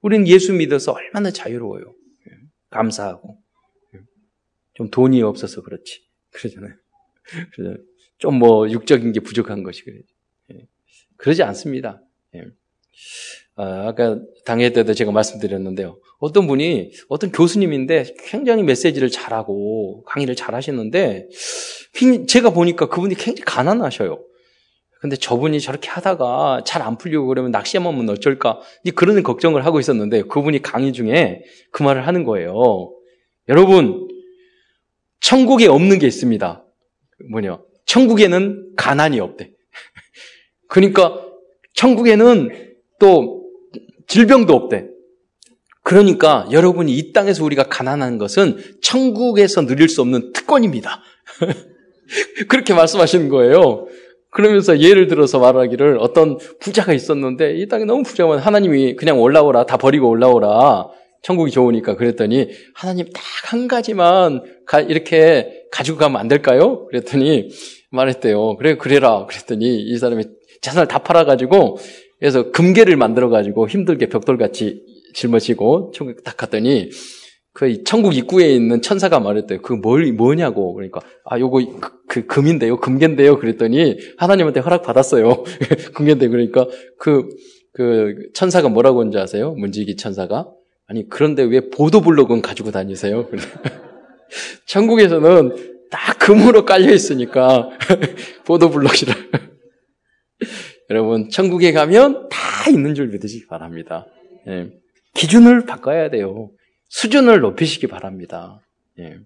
우리는 0.02 0.28
예수 0.28 0.52
믿어서 0.52 0.92
얼마나 0.92 1.30
자유로워요. 1.30 1.94
감사하고. 2.68 3.38
좀 4.74 4.90
돈이 4.90 5.22
없어서 5.22 5.62
그렇지. 5.62 6.02
그러잖아요. 6.32 6.74
좀뭐 8.18 8.70
육적인 8.70 9.12
게 9.12 9.20
부족한 9.20 9.62
것이 9.62 9.84
그래요. 9.84 10.02
예. 10.52 10.66
그러지 11.16 11.42
않습니다. 11.42 12.02
예. 12.34 12.44
아, 13.54 13.88
아까 13.88 14.20
당회 14.44 14.70
때도 14.70 14.92
제가 14.92 15.12
말씀드렸는데요. 15.12 15.98
어떤 16.18 16.46
분이 16.46 16.92
어떤 17.08 17.32
교수님인데 17.32 18.16
굉장히 18.18 18.64
메시지를 18.64 19.10
잘하고 19.10 20.02
강의를 20.04 20.36
잘 20.36 20.54
하시는데 20.54 21.28
제가 22.28 22.50
보니까 22.50 22.88
그분이 22.88 23.14
굉장히 23.14 23.40
가난하셔요. 23.46 24.22
근데 25.02 25.16
저분이 25.16 25.60
저렇게 25.60 25.88
하다가 25.88 26.62
잘 26.64 26.80
안 26.80 26.96
풀리고 26.96 27.26
그러면 27.26 27.50
낚시하면 27.50 28.08
어쩔까? 28.08 28.60
그런 28.94 29.20
걱정을 29.24 29.66
하고 29.66 29.80
있었는데 29.80 30.22
그분이 30.22 30.62
강의 30.62 30.92
중에 30.92 31.42
그 31.72 31.82
말을 31.82 32.06
하는 32.06 32.22
거예요. 32.24 32.92
여러분, 33.48 34.08
천국에 35.20 35.66
없는 35.66 35.98
게 35.98 36.06
있습니다. 36.06 36.64
뭐냐? 37.30 37.58
천국에는 37.86 38.74
가난이 38.76 39.18
없대. 39.18 39.50
그러니까 40.68 41.20
천국에는 41.74 42.74
또 43.00 43.44
질병도 44.06 44.54
없대. 44.54 44.86
그러니까 45.82 46.46
여러분이 46.52 46.96
이 46.96 47.12
땅에서 47.12 47.44
우리가 47.44 47.64
가난한 47.64 48.18
것은 48.18 48.56
천국에서 48.82 49.66
누릴 49.66 49.88
수 49.88 50.00
없는 50.00 50.32
특권입니다. 50.32 51.02
그렇게 52.48 52.72
말씀하시는 52.72 53.28
거예요. 53.28 53.88
그러면서 54.32 54.80
예를 54.80 55.06
들어서 55.06 55.38
말하기를 55.38 55.98
어떤 56.00 56.38
부자가 56.58 56.92
있었는데 56.92 57.54
이 57.58 57.68
땅에 57.68 57.84
너무 57.84 58.02
부자면 58.02 58.38
하나님이 58.38 58.96
그냥 58.96 59.20
올라오라 59.20 59.66
다 59.66 59.76
버리고 59.76 60.08
올라오라 60.08 60.88
천국이 61.22 61.52
좋으니까 61.52 61.94
그랬더니 61.94 62.48
하나님 62.74 63.06
딱 63.12 63.22
한 63.52 63.68
가지만 63.68 64.42
가, 64.64 64.80
이렇게 64.80 65.64
가지고 65.70 65.98
가면 65.98 66.18
안 66.18 66.26
될까요? 66.26 66.86
그랬더니 66.86 67.50
말했대요. 67.90 68.56
그래 68.56 68.76
그래라 68.76 69.26
그랬더니 69.26 69.78
이 69.82 69.98
사람이 69.98 70.24
재산을 70.62 70.88
다 70.88 71.00
팔아 71.00 71.24
가지고 71.24 71.76
그래서 72.18 72.50
금괴를 72.50 72.96
만들어 72.96 73.28
가지고 73.28 73.68
힘들게 73.68 74.06
벽돌같이 74.06 74.82
짊어지고 75.12 75.92
천국 75.94 76.24
딱 76.24 76.38
갔더니 76.38 76.88
그 77.54 77.84
천국 77.84 78.16
입구에 78.16 78.48
있는 78.54 78.80
천사가 78.80 79.20
말했대요. 79.20 79.60
그 79.60 79.74
뭘, 79.74 80.10
뭐냐고. 80.12 80.72
그러니까, 80.74 81.00
아, 81.24 81.38
요거, 81.38 81.60
그, 81.80 82.06
그 82.08 82.26
금인데요? 82.26 82.78
금괴인데요? 82.78 83.38
그랬더니, 83.38 83.98
하나님한테 84.16 84.60
허락 84.60 84.82
받았어요. 84.82 85.44
금괴인데, 85.94 86.28
그러니까, 86.28 86.66
그, 86.98 87.28
그, 87.74 88.30
천사가 88.32 88.70
뭐라고 88.70 89.00
하는지 89.00 89.18
아세요? 89.18 89.52
문지기 89.54 89.96
천사가? 89.96 90.50
아니, 90.86 91.08
그런데 91.08 91.42
왜 91.42 91.68
보도블록은 91.68 92.40
가지고 92.40 92.70
다니세요? 92.70 93.28
천국에서는 94.66 95.72
딱 95.90 96.18
금으로 96.18 96.64
깔려있으니까, 96.64 97.68
보도블록이라. 98.46 99.14
여러분, 100.88 101.28
천국에 101.28 101.72
가면 101.72 102.30
다 102.30 102.70
있는 102.70 102.94
줄 102.94 103.08
믿으시기 103.08 103.46
바랍니다. 103.46 104.06
예. 104.48 104.70
기준을 105.14 105.66
바꿔야 105.66 106.08
돼요. 106.08 106.50
수준을 106.92 107.40
높이시기 107.40 107.86
바랍니다. 107.86 108.60
예. 108.98 109.18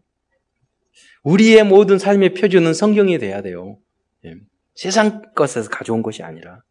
우리의 1.24 1.64
모든 1.64 1.98
삶의 1.98 2.35
표준은 2.35 2.72
성경이 2.72 3.18
돼야 3.18 3.42
돼요. 3.42 3.79
예. 4.24 4.37
세상 4.76 5.20
것에서 5.35 5.68
가져온 5.68 6.00
것이 6.02 6.22
아니라. 6.22 6.62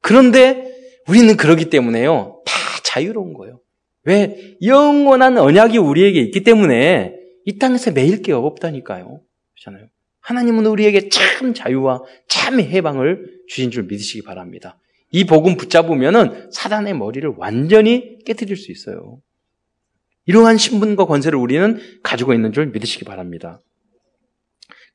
그런데 0.00 0.74
우리는 1.08 1.36
그러기 1.36 1.70
때문에요. 1.70 2.42
다 2.44 2.52
자유로운 2.82 3.34
거예요. 3.34 3.60
왜? 4.02 4.56
영원한 4.62 5.38
언약이 5.38 5.78
우리에게 5.78 6.20
있기 6.22 6.42
때문에 6.42 7.14
이 7.44 7.58
땅에서 7.58 7.92
매일 7.92 8.20
게 8.20 8.32
없다니까요. 8.32 9.20
그렇잖아요. 9.54 9.88
하나님은 10.20 10.66
우리에게 10.66 11.08
참 11.08 11.54
자유와 11.54 12.02
참 12.26 12.58
해방을 12.58 13.42
주신 13.48 13.70
줄 13.70 13.84
믿으시기 13.84 14.22
바랍니다. 14.24 14.76
이 15.12 15.24
복음 15.24 15.56
붙잡으면은 15.56 16.50
사단의 16.50 16.94
머리를 16.94 17.32
완전히 17.36 18.18
깨뜨릴 18.24 18.56
수 18.56 18.72
있어요. 18.72 19.20
이러한 20.26 20.56
신분과 20.56 21.06
권세를 21.06 21.38
우리는 21.38 21.78
가지고 22.02 22.34
있는 22.34 22.52
줄 22.52 22.66
믿으시기 22.66 23.04
바랍니다. 23.04 23.60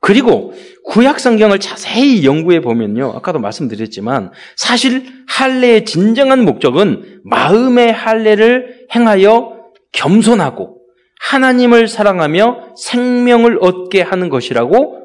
그리고 0.01 0.53
구약 0.85 1.19
성경을 1.19 1.59
자세히 1.59 2.25
연구해 2.25 2.61
보면요. 2.61 3.11
아까도 3.15 3.39
말씀드렸지만 3.39 4.31
사실 4.55 5.05
할례의 5.27 5.85
진정한 5.85 6.45
목적은 6.45 7.21
마음의 7.25 7.91
할례를 7.91 8.87
행하여 8.95 9.59
겸손하고 9.91 10.79
하나님을 11.19 11.87
사랑하며 11.87 12.75
생명을 12.77 13.59
얻게 13.61 14.01
하는 14.01 14.29
것이라고 14.29 14.99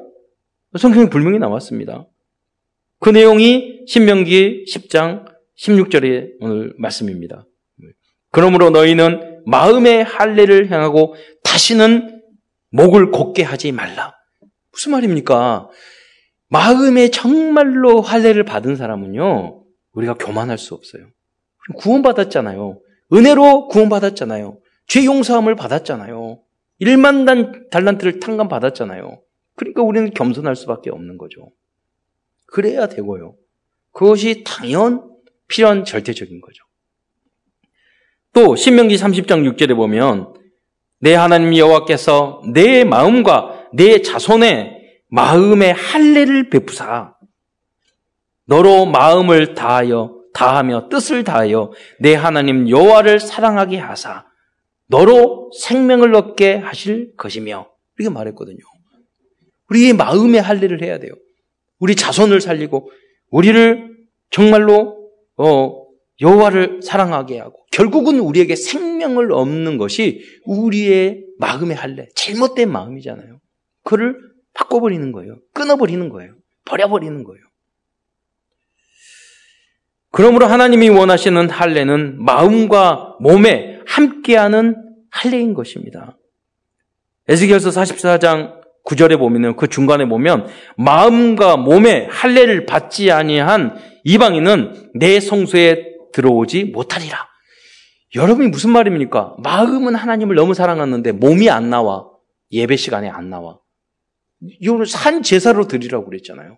성경에 0.77 1.09
분명히 1.09 1.39
나왔습니다. 1.39 2.07
그 2.99 3.09
내용이 3.09 3.81
신명기 3.87 4.65
10장 4.73 5.25
16절의 5.59 6.35
오늘 6.39 6.73
말씀입니다. 6.77 7.45
그러므로 8.31 8.69
너희는 8.69 9.34
마음의 9.45 10.03
할례를 10.03 10.71
행하고 10.71 11.15
다시는 11.43 12.21
목을 12.69 13.11
곧게 13.11 13.43
하지 13.43 13.71
말라. 13.71 14.15
무슨 14.71 14.91
말입니까? 14.91 15.69
마음에 16.49 17.09
정말로 17.09 18.01
할례를 18.01 18.43
받은 18.43 18.75
사람은요, 18.75 19.63
우리가 19.93 20.15
교만할 20.15 20.57
수 20.57 20.73
없어요. 20.73 21.07
구원받았잖아요. 21.77 22.81
은혜로 23.13 23.67
구원받았잖아요. 23.69 24.59
죄 24.87 25.05
용서함을 25.05 25.55
받았잖아요. 25.55 26.41
1만 26.81 27.69
달란트를 27.69 28.19
탕감 28.19 28.49
받았잖아요. 28.49 29.21
그러니까 29.55 29.81
우리는 29.81 30.11
겸손할 30.11 30.55
수밖에 30.55 30.89
없는 30.89 31.17
거죠. 31.17 31.51
그래야 32.45 32.87
되고요. 32.87 33.35
그것이 33.93 34.43
당연 34.45 35.09
필요한 35.47 35.85
절대적인 35.85 36.41
거죠. 36.41 36.64
또 38.35 38.57
신명기 38.57 38.97
30장 38.97 39.49
6절에 39.55 39.77
보면 39.77 40.33
내 40.99 41.15
하나님 41.15 41.55
여호와께서 41.55 42.41
내 42.53 42.83
마음과 42.83 43.69
내 43.73 44.01
자손의 44.01 44.73
마음의 45.07 45.71
할례를 45.71 46.49
베푸사 46.49 47.15
너로 48.45 48.87
마음을 48.87 49.55
다하여 49.55 50.19
다하며 50.33 50.89
뜻을 50.89 51.23
다하여 51.23 51.71
내 52.01 52.13
하나님 52.13 52.69
여호와를 52.69 53.21
사랑하게 53.21 53.77
하사 53.77 54.25
너로 54.87 55.49
생명을 55.57 56.13
얻게 56.13 56.55
하실 56.55 57.15
것이며 57.15 57.69
이렇게 57.97 58.13
말했거든요. 58.13 58.57
우리의 59.69 59.93
마음의 59.93 60.41
할례를 60.41 60.81
해야 60.81 60.99
돼요. 60.99 61.13
우리 61.79 61.95
자손을 61.95 62.41
살리고 62.41 62.91
우리를 63.31 63.95
정말로 64.29 65.09
어, 65.37 65.84
여호와를 66.21 66.81
사랑하게 66.81 67.39
하고 67.39 67.65
결국은 67.71 68.19
우리에게 68.19 68.55
생명을 68.55 69.33
얻는 69.33 69.77
것이 69.77 70.23
우리의 70.45 71.25
마음의 71.39 71.75
할례, 71.75 72.07
잘못된 72.15 72.71
마음이잖아요. 72.71 73.39
그를 73.83 74.17
바꿔버리는 74.53 75.11
거예요. 75.11 75.37
끊어버리는 75.53 76.07
거예요. 76.09 76.33
버려버리는 76.65 77.23
거예요. 77.23 77.41
그러므로 80.11 80.45
하나님이 80.45 80.89
원하시는 80.89 81.49
할례는 81.49 82.23
마음과 82.23 83.17
몸에 83.19 83.81
함께하는 83.85 84.77
할례인 85.11 85.53
것입니다. 85.53 86.17
에스겔서 87.27 87.69
44장 87.69 88.61
9절에 88.85 89.17
보면 89.17 89.57
그 89.57 89.67
중간에 89.67 90.07
보면 90.07 90.47
마음과 90.77 91.57
몸에 91.57 92.07
할례를 92.09 92.65
받지 92.65 93.11
아니한 93.11 93.77
이방인은 94.05 94.91
내 94.93 95.19
성소에 95.19 95.94
들어오지 96.15 96.65
못하리라. 96.65 97.27
여러분이 98.15 98.47
무슨 98.47 98.69
말입니까? 98.69 99.35
마음은 99.43 99.95
하나님을 99.95 100.35
너무 100.35 100.53
사랑하는데 100.53 101.11
몸이 101.11 101.49
안 101.49 101.69
나와. 101.69 102.09
예배 102.51 102.77
시간에 102.77 103.09
안 103.09 103.29
나와. 103.29 103.59
이거를 104.61 104.85
산 104.85 105.21
제사로 105.21 105.67
드리라고 105.67 106.05
그랬잖아요. 106.05 106.57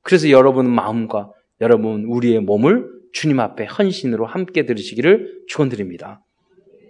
그래서 0.00 0.30
여러분 0.30 0.70
마음과 0.70 1.32
여러분 1.60 2.04
우리의 2.04 2.40
몸을 2.40 2.88
주님 3.12 3.40
앞에 3.40 3.66
헌신으로 3.66 4.24
함께 4.24 4.64
드리시기를 4.64 5.44
축원드립니다. 5.48 6.24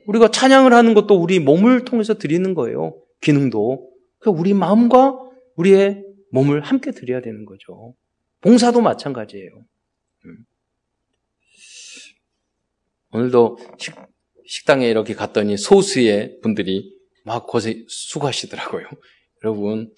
우리가 0.06 0.28
찬양을 0.28 0.72
하는 0.72 0.94
것도 0.94 1.16
우리 1.16 1.40
몸을 1.40 1.84
통해서 1.84 2.14
드리는 2.14 2.54
거예요. 2.54 2.94
기능도. 3.22 3.90
그러니까 4.20 4.40
우리 4.40 4.54
마음과 4.54 5.18
우리의 5.56 6.04
몸을 6.30 6.60
함께 6.60 6.92
드려야 6.92 7.20
되는 7.20 7.44
거죠. 7.44 7.94
봉사도 8.42 8.80
마찬가지예요. 8.80 9.50
음. 10.26 10.36
오늘도 13.14 13.58
식, 13.78 13.94
식당에 14.44 14.88
이렇게 14.88 15.14
갔더니 15.14 15.56
소수의 15.56 16.40
분들이 16.42 16.92
막 17.24 17.46
고생, 17.46 17.84
수고하시더라고요. 17.88 18.86
여러분, 19.44 19.94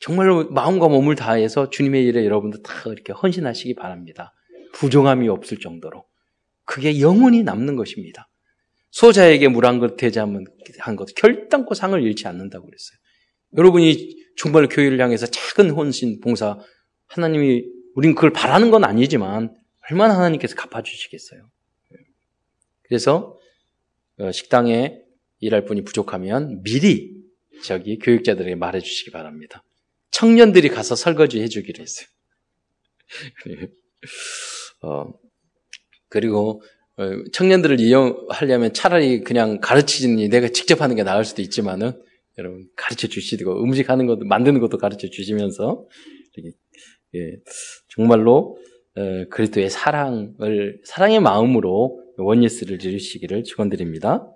정말로 0.00 0.48
마음과 0.50 0.88
몸을 0.88 1.16
다해서 1.16 1.70
주님의 1.70 2.04
일에 2.04 2.24
여러분도 2.26 2.62
다 2.62 2.74
이렇게 2.86 3.14
헌신하시기 3.14 3.74
바랍니다. 3.74 4.34
부정함이 4.74 5.28
없을 5.28 5.58
정도로. 5.58 6.04
그게 6.64 7.00
영원히 7.00 7.42
남는 7.42 7.74
것입니다. 7.74 8.28
소자에게 8.90 9.48
물 9.48 9.64
한 9.64 9.78
그릇 9.78 9.96
대자한 9.96 10.44
것, 10.96 11.06
결단코 11.16 11.74
상을 11.74 12.00
잃지 12.00 12.28
않는다고 12.28 12.66
그랬어요. 12.66 12.98
여러분이 13.56 14.14
정말 14.36 14.68
교회를 14.68 15.00
향해서 15.00 15.26
작은 15.26 15.70
헌신, 15.70 16.20
봉사, 16.20 16.58
하나님이, 17.06 17.64
우린 17.94 18.14
그걸 18.14 18.30
바라는 18.30 18.70
건 18.70 18.84
아니지만, 18.84 19.54
얼마나 19.90 20.16
하나님께서 20.18 20.54
갚아주시겠어요. 20.54 21.48
그래서 22.88 23.38
어, 24.18 24.32
식당에 24.32 25.00
일할 25.40 25.64
분이 25.64 25.84
부족하면 25.84 26.62
미리 26.62 27.16
저기 27.62 27.98
교육자들에게 27.98 28.56
말해 28.56 28.80
주시기 28.80 29.10
바랍니다. 29.10 29.62
청년들이 30.10 30.70
가서 30.70 30.96
설거지 30.96 31.40
해 31.40 31.48
주기로 31.48 31.82
했어요. 31.82 32.08
어, 34.82 35.12
그리고 36.08 36.62
어, 36.96 37.10
청년들을 37.32 37.80
이용하려면 37.80 38.72
차라리 38.72 39.20
그냥 39.20 39.60
가르치니 39.60 40.28
내가 40.28 40.48
직접 40.48 40.80
하는 40.80 40.96
게 40.96 41.04
나을 41.04 41.24
수도 41.24 41.42
있지만은 41.42 41.92
여러분 42.38 42.68
가르쳐 42.76 43.06
주시고 43.06 43.62
음식 43.62 43.90
하는 43.90 44.06
것도 44.06 44.24
만드는 44.24 44.60
것도 44.60 44.78
가르쳐 44.78 45.08
주시면서 45.08 45.86
예, 47.14 47.36
정말로 47.88 48.56
어, 48.56 48.58
그리스도의 49.30 49.70
사랑을 49.70 50.80
사랑의 50.84 51.20
마음으로 51.20 52.02
원예스를 52.16 52.78
지르시기를 52.78 53.44
축원드립니다. 53.44 54.26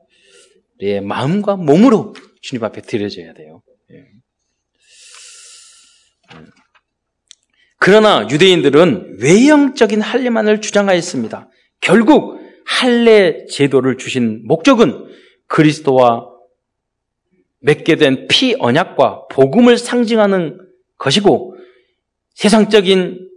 내 0.78 1.00
마음과 1.00 1.56
몸으로 1.56 2.14
주님 2.40 2.64
앞에 2.64 2.82
드려져야 2.82 3.32
돼요. 3.34 3.62
예. 3.92 3.96
음. 6.34 6.46
그러나 7.78 8.26
유대인들은 8.30 9.18
외형적인 9.20 10.00
할례만을 10.00 10.60
주장하였습니다. 10.60 11.50
결국 11.80 12.40
할례 12.64 13.44
제도를 13.46 13.96
주신 13.98 14.46
목적은 14.46 15.08
그리스도와 15.48 16.28
맺게 17.60 17.96
된 17.96 18.28
피 18.28 18.54
언약과 18.58 19.26
복음을 19.28 19.76
상징하는 19.78 20.58
것이고 20.98 21.56
세상적인 22.34 23.28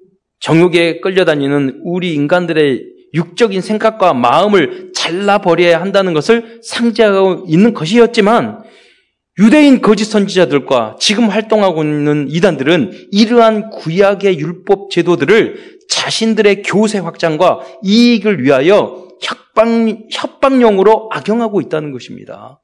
정욕에 0.46 1.00
끌려다니는 1.02 1.82
우리 1.84 2.14
인간들의 2.14 2.86
육적인 3.16 3.62
생각과 3.62 4.14
마음을 4.14 4.92
잘라버려야 4.94 5.82
한다는 5.82 6.14
것을 6.14 6.60
상징하고 6.62 7.46
있는 7.48 7.74
것이었지만 7.74 8.64
유대인 9.40 9.82
거짓 9.82 10.06
선지자들과 10.06 10.98
지금 11.00 11.30
활동하고 11.30 11.82
있는 11.82 12.28
이단들은 12.30 13.08
이러한 13.12 13.72
구약의 13.72 14.38
율법 14.38 14.92
제도들을 14.92 15.80
자신들의 15.90 16.62
교세 16.62 17.00
확장과 17.00 17.62
이익을 17.84 18.44
위하여 18.44 19.08
협박, 19.24 19.68
협박용으로 20.12 21.10
악용하고 21.12 21.60
있다는 21.62 21.92
것입니다. 21.92 22.62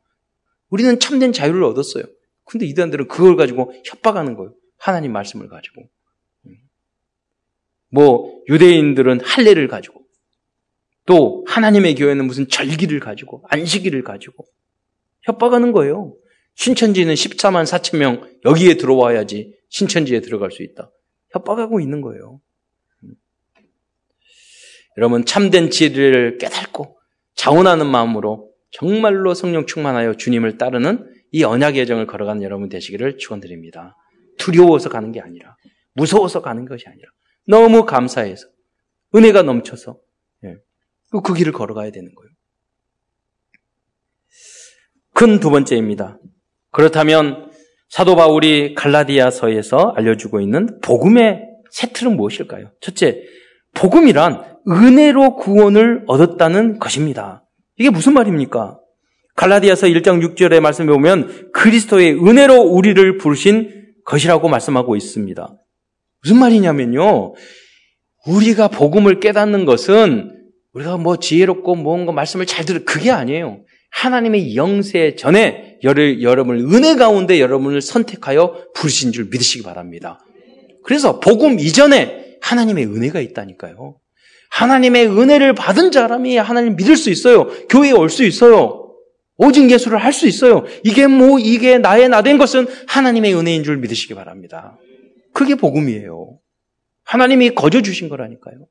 우리는 0.70 1.00
참된 1.00 1.34
자유를 1.34 1.63
얻었어요. 1.63 2.04
근데 2.46 2.67
이단들은 2.67 3.08
그걸 3.08 3.36
가지고 3.38 3.74
협박하는 3.86 4.36
거예요. 4.36 4.54
하나님 4.78 5.13
말씀을 5.13 5.50
가지고. 5.50 5.89
뭐, 7.91 8.41
유대인들은 8.49 9.21
할례를 9.21 9.67
가지고. 9.67 10.01
또, 11.06 11.45
하나님의 11.47 11.95
교회는 11.95 12.25
무슨 12.25 12.47
절기를 12.47 12.99
가지고, 12.99 13.43
안식일을 13.49 14.04
가지고. 14.04 14.45
협박하는 15.23 15.71
거예요. 15.71 16.15
신천지는 16.56 17.13
14만 17.13 17.63
4천 17.65 17.97
명 17.97 18.30
여기에 18.45 18.75
들어와야지 18.75 19.56
신천지에 19.69 20.21
들어갈 20.21 20.51
수 20.51 20.63
있다. 20.63 20.91
협박하고 21.32 21.80
있는 21.80 22.01
거예요. 22.01 22.41
여러분 24.97 25.25
참된 25.25 25.69
지혜를 25.69 26.38
깨닫고 26.38 26.99
자원하는 27.36 27.88
마음으로 27.88 28.51
정말로 28.71 29.34
성령 29.34 29.65
충만하여 29.65 30.15
주님을 30.15 30.58
따르는 30.58 31.10
이 31.32 31.43
언약의 31.43 31.88
정을 31.88 32.08
걸어가는 32.08 32.43
여러분 32.43 32.67
되시기를 32.67 33.17
축원드립니다. 33.17 33.95
두려워서 34.38 34.89
가는 34.89 35.12
게 35.12 35.21
아니라 35.21 35.56
무서워서 35.93 36.41
가는 36.41 36.65
것이 36.65 36.86
아니라 36.88 37.10
너무 37.47 37.86
감사해서 37.86 38.47
은혜가 39.15 39.41
넘쳐서 39.43 39.97
예. 40.45 40.56
그 41.23 41.34
길을 41.34 41.51
걸어가야 41.51 41.91
되는 41.91 42.13
거예요. 42.13 42.32
큰 45.13 45.39
두 45.39 45.49
번째입니다. 45.49 46.17
그렇다면 46.71 47.51
사도 47.89 48.15
바울이 48.15 48.73
갈라디아서에서 48.73 49.93
알려주고 49.95 50.39
있는 50.39 50.80
복음의 50.82 51.41
세틀은 51.71 52.15
무엇일까요? 52.15 52.71
첫째, 52.82 53.21
복음이란 53.75 54.60
은혜로 54.67 55.36
구원을 55.36 56.06
얻었다는 56.08 56.80
것입니다. 56.80 57.45
이게 57.77 57.89
무슨 57.89 58.13
말입니까? 58.13 58.80
갈라디아서 59.36 59.88
1장 59.88 60.21
6절의 60.36 60.60
말씀에 60.60 60.88
보면 60.88 61.51
그리스도의 61.51 62.13
은혜로 62.13 62.62
우리를 62.62 63.17
부르신 63.17 63.93
것이라고 64.06 64.47
말씀하고 64.49 64.95
있습니다. 64.95 65.56
무슨 66.24 66.38
말이냐면요. 66.38 67.34
우리가 68.28 68.68
복음을 68.68 69.20
깨닫는 69.20 69.66
것은 69.66 70.32
우리가 70.74 70.98
뭐 70.98 71.18
지혜롭고 71.18 71.76
뭔가 71.76 72.12
말씀을 72.12 72.46
잘 72.46 72.66
들을 72.66 72.86
그게 72.86 73.12
아니에요. 73.12 73.62
하나님의 73.92 74.56
영세 74.56 75.16
전에 75.16 75.80
여러분을 75.84 76.62
은혜 76.74 76.96
가운데 76.96 77.40
여러분을 77.42 77.82
선택하여 77.82 78.68
부르신 78.76 79.12
줄 79.12 79.26
믿으시기 79.26 79.64
바랍니다. 79.64 80.20
그래서 80.84 81.20
복음 81.20 81.60
이전에 81.60 82.38
하나님의 82.42 82.86
은혜가 82.86 83.20
있다니까요. 83.20 83.96
하나님의 84.52 85.08
은혜를 85.08 85.54
받은 85.54 85.92
사람이 85.92 86.38
하나님 86.38 86.76
믿을 86.76 86.96
수 86.96 87.10
있어요. 87.10 87.48
교회에 87.70 87.92
올 87.92 88.10
수 88.10 88.24
있어요. 88.24 88.78
오직 89.38 89.70
예수를 89.72 89.98
할 89.98 90.14
수 90.14 90.28
있어요. 90.28 90.66
이게 90.84 91.08
뭐 91.08 91.40
이게 91.40 91.78
나의 91.80 92.10
나 92.10 92.22
된 92.22 92.38
것은 92.38 92.68
하나님의 92.88 93.36
은혜인 93.36 93.64
줄 93.64 93.78
믿으시기 93.78 94.14
바랍니다. 94.14 94.78
그게 95.34 95.56
복음이에요. 95.56 96.39
하나님이 97.04 97.52
거저 97.56 97.82
주신 97.82 98.10
거라니까요. 98.10 98.67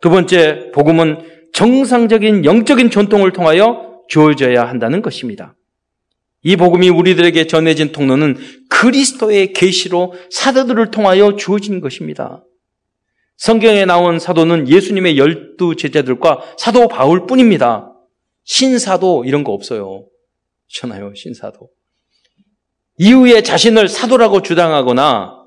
두 0.00 0.10
번째 0.10 0.70
복음은 0.72 1.50
정상적인 1.52 2.44
영적인 2.44 2.90
전통을 2.90 3.32
통하여 3.32 4.02
주어져야 4.08 4.64
한다는 4.64 5.02
것입니다. 5.02 5.56
이 6.42 6.56
복음이 6.56 6.90
우리들에게 6.90 7.46
전해진 7.46 7.92
통로는 7.92 8.36
그리스도의 8.68 9.52
계시로 9.52 10.12
사도들을 10.30 10.90
통하여 10.90 11.36
주어진 11.36 11.80
것입니다. 11.80 12.44
성경에 13.36 13.84
나온 13.84 14.18
사도는 14.18 14.68
예수님의 14.68 15.16
열두 15.16 15.76
제자들과 15.76 16.42
사도 16.58 16.86
바울 16.88 17.26
뿐입니다. 17.26 17.90
신사도 18.44 19.24
이런 19.24 19.42
거 19.42 19.52
없어요. 19.52 20.06
그렇잖아요, 20.68 21.14
신사도. 21.14 21.70
이후에 22.96 23.42
자신을 23.42 23.88
사도라고 23.88 24.42
주장하거나 24.42 25.44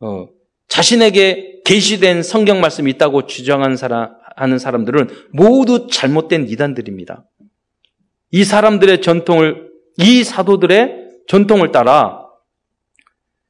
어, 0.00 0.28
자신에게 0.68 1.60
계시된 1.64 2.22
성경 2.22 2.60
말씀이 2.60 2.90
있다고 2.92 3.26
주장하는 3.26 3.76
사람, 3.76 4.14
하는 4.36 4.58
사람들은 4.58 5.08
모두 5.32 5.88
잘못된 5.88 6.48
이단들입니다. 6.48 7.24
이 8.32 8.44
사람들의 8.44 9.02
전통을, 9.02 9.68
이 9.98 10.24
사도들의 10.24 11.08
전통을 11.26 11.72
따라 11.72 12.26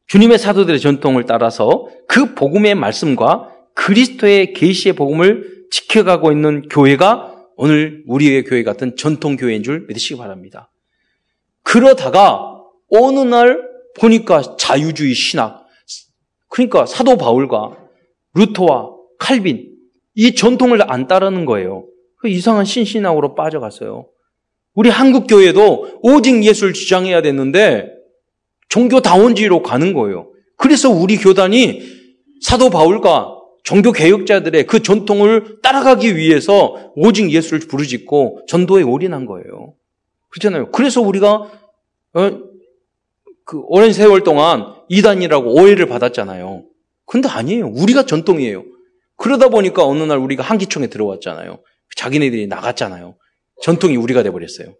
주님의 0.06 0.38
사도들의 0.38 0.80
전통을 0.80 1.24
따라서 1.26 1.86
그 2.08 2.34
복음의 2.34 2.74
말씀과 2.74 3.52
그리스도의 3.74 4.54
계시의 4.54 4.94
복음을 4.96 5.66
지켜가고 5.70 6.32
있는 6.32 6.62
교회가 6.68 7.36
오늘 7.56 8.02
우리의 8.08 8.42
교회 8.42 8.64
같은 8.64 8.96
전통 8.96 9.36
교회인 9.36 9.62
줄 9.62 9.86
믿으시기 9.86 10.16
바랍니다. 10.16 10.72
그러다가 11.62 12.59
어느 12.90 13.20
날 13.20 13.68
보니까 13.98 14.56
자유주의 14.56 15.14
신학, 15.14 15.66
그러니까 16.48 16.86
사도 16.86 17.16
바울과 17.16 17.76
루터와 18.34 18.90
칼빈 19.18 19.70
이 20.14 20.34
전통을 20.34 20.90
안 20.90 21.06
따르는 21.06 21.44
거예요. 21.44 21.86
그 22.16 22.28
이상한 22.28 22.64
신신학으로 22.64 23.34
빠져갔어요. 23.34 24.08
우리 24.74 24.88
한국 24.88 25.26
교회도 25.26 26.00
오직 26.02 26.44
예수를 26.44 26.72
주장해야 26.72 27.22
됐는데 27.22 27.90
종교다원주의로 28.68 29.62
가는 29.62 29.92
거예요. 29.92 30.30
그래서 30.56 30.90
우리 30.90 31.16
교단이 31.16 31.82
사도 32.40 32.70
바울과 32.70 33.36
종교 33.62 33.92
개혁자들의 33.92 34.66
그 34.66 34.82
전통을 34.82 35.60
따라가기 35.62 36.16
위해서 36.16 36.92
오직 36.96 37.30
예수를 37.30 37.60
부르짖고 37.60 38.46
전도에 38.48 38.82
올인한 38.82 39.26
거예요. 39.26 39.74
그렇잖아요. 40.28 40.70
그래서 40.70 41.00
우리가 41.00 41.50
어, 42.14 42.49
그 43.44 43.60
오랜 43.64 43.92
세월 43.92 44.22
동안 44.22 44.74
이단이라고 44.88 45.54
오해를 45.54 45.86
받았잖아요. 45.86 46.64
근데 47.06 47.28
아니에요. 47.28 47.66
우리가 47.68 48.04
전통이에요. 48.06 48.64
그러다 49.16 49.48
보니까 49.48 49.84
어느 49.84 50.02
날 50.02 50.18
우리가 50.18 50.42
한기총에 50.42 50.86
들어왔잖아요. 50.86 51.62
자기네들이 51.96 52.46
나갔잖아요. 52.46 53.16
전통이 53.62 53.96
우리가 53.96 54.22
돼버렸어요. 54.22 54.74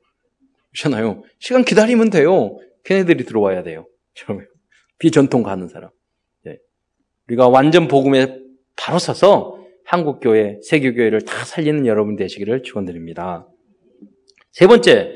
그렇잖아요. 0.73 1.23
시간 1.39 1.65
기다리면 1.65 2.11
돼요. 2.11 2.57
걔네들이 2.85 3.25
들어와야 3.25 3.63
돼요. 3.63 3.87
비전통 4.99 5.43
가는 5.43 5.69
사람. 5.69 5.91
네. 6.45 6.59
우리가 7.29 7.49
완전 7.49 7.89
복음에 7.89 8.39
바로 8.77 8.99
서서 8.99 9.59
한국 9.85 10.21
교회, 10.21 10.59
세계 10.63 10.93
교회를 10.93 11.23
다 11.25 11.45
살리는 11.45 11.87
여러분 11.87 12.17
되시기를 12.17 12.63
축원드립니다. 12.63 13.47
세 14.53 14.67
번째, 14.67 15.13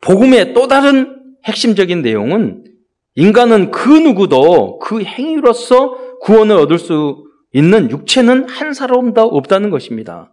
복음의 0.00 0.54
또 0.54 0.66
다른 0.68 1.36
핵심적인 1.44 2.02
내용은 2.02 2.64
인간은 3.18 3.72
그 3.72 3.88
누구도 3.88 4.78
그 4.78 5.02
행위로서 5.02 6.18
구원을 6.20 6.54
얻을 6.54 6.78
수 6.78 7.24
있는 7.52 7.90
육체는 7.90 8.48
한 8.48 8.72
사람도 8.72 9.20
없다는 9.20 9.70
것입니다. 9.70 10.32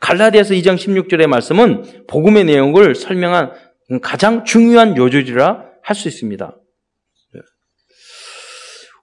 갈라디아서 0.00 0.54
2장 0.54 0.76
16절의 0.76 1.26
말씀은 1.26 2.06
복음의 2.06 2.44
내용을 2.44 2.94
설명한 2.94 3.52
가장 4.00 4.46
중요한 4.46 4.96
요조지라 4.96 5.64
할 5.82 5.94
수 5.94 6.08
있습니다. 6.08 6.56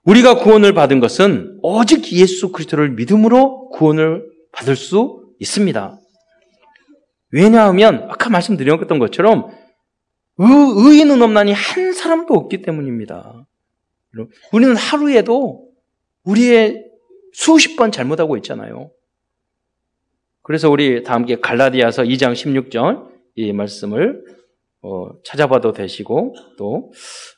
우리가 0.02 0.38
구원을 0.38 0.72
받은 0.72 0.98
것은 0.98 1.60
오직 1.62 2.12
예수 2.12 2.50
그리스도를 2.50 2.90
믿음으로 2.90 3.68
구원을 3.70 4.24
받을 4.50 4.74
수 4.74 5.22
있습니다. 5.38 5.96
왜냐하면 7.30 8.08
아까 8.10 8.30
말씀드렸던 8.30 8.98
것처럼 8.98 9.48
의, 10.38 10.98
인은 10.98 11.22
없나니 11.22 11.52
한 11.52 11.92
사람도 11.92 12.34
없기 12.34 12.62
때문입니다. 12.62 13.46
우리는 14.52 14.76
하루에도 14.76 15.68
우리의 16.24 16.84
수십 17.32 17.76
번 17.76 17.92
잘못하고 17.92 18.36
있잖아요. 18.38 18.90
그래서 20.42 20.70
우리 20.70 21.02
다 21.02 21.14
함께 21.14 21.36
갈라디아서 21.36 22.04
2장 22.04 22.32
16절 22.32 23.08
이 23.34 23.52
말씀을 23.52 24.22
어, 24.82 25.08
찾아봐도 25.24 25.72
되시고 25.72 26.34
또 26.56 26.92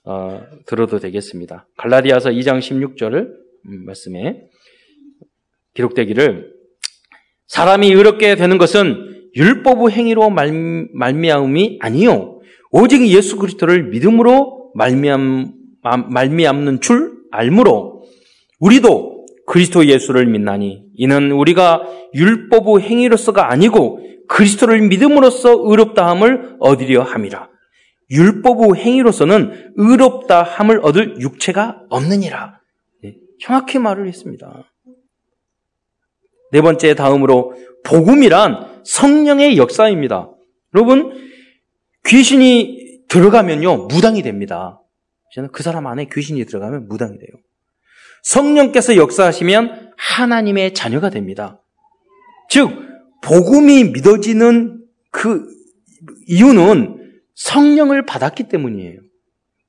어, 0.05 0.43
들어도 0.67 0.99
되겠습니다. 0.99 1.67
갈라디아서 1.79 2.31
2장 2.31 2.59
16절을 2.59 3.29
음, 3.67 3.85
말씀에 3.87 4.43
기록되기를 5.75 6.53
사람이 7.47 7.89
의롭게 7.89 8.35
되는 8.35 8.59
것은 8.59 9.31
율법의 9.35 9.93
행위로 9.93 10.31
말, 10.31 10.53
말미암음이 10.93 11.79
아니요 11.81 12.38
오직 12.71 13.07
예수 13.09 13.37
그리스도를 13.37 13.85
믿음으로 13.85 14.73
말미암 14.75 15.53
말미암는 15.83 16.81
줄 16.81 17.19
알므로 17.31 18.05
우리도 18.61 19.27
그리스도 19.47 19.87
예수를 19.87 20.27
믿나니 20.27 20.85
이는 20.95 21.33
우리가 21.33 21.83
율법의 22.15 22.83
행위로서가 22.83 23.51
아니고 23.51 24.01
그리스도를 24.29 24.83
믿음으로써 24.89 25.57
의롭다함을 25.59 26.57
얻으려 26.61 27.03
함이라. 27.03 27.49
율법의 28.11 28.81
행위로서는 28.81 29.73
의롭다함을 29.77 30.81
얻을 30.83 31.21
육체가 31.21 31.83
없느니라. 31.89 32.61
네, 33.03 33.15
정확히 33.41 33.79
말을 33.79 34.07
했습니다. 34.07 34.65
네 36.53 36.61
번째 36.61 36.95
다음으로 36.95 37.55
복음이란 37.85 38.83
성령의 38.85 39.57
역사입니다. 39.57 40.31
여러분 40.75 41.28
귀신이 42.09 43.03
들어가면요 43.09 43.87
무당이 43.87 44.23
됩니다. 44.23 44.81
그 45.53 45.63
사람 45.63 45.87
안에 45.87 46.09
귀신이 46.13 46.45
들어가면 46.45 46.89
무당이 46.89 47.19
돼요. 47.19 47.31
성령께서 48.23 48.97
역사하시면 48.97 49.93
하나님의 49.97 50.75
자녀가 50.75 51.11
됩니다. 51.11 51.63
즉 52.49 52.71
복음이 53.23 53.85
믿어지는 53.85 54.83
그 55.11 55.47
이유는 56.27 57.21
성령을 57.35 58.05
받았기 58.07 58.49
때문이에요. 58.49 59.01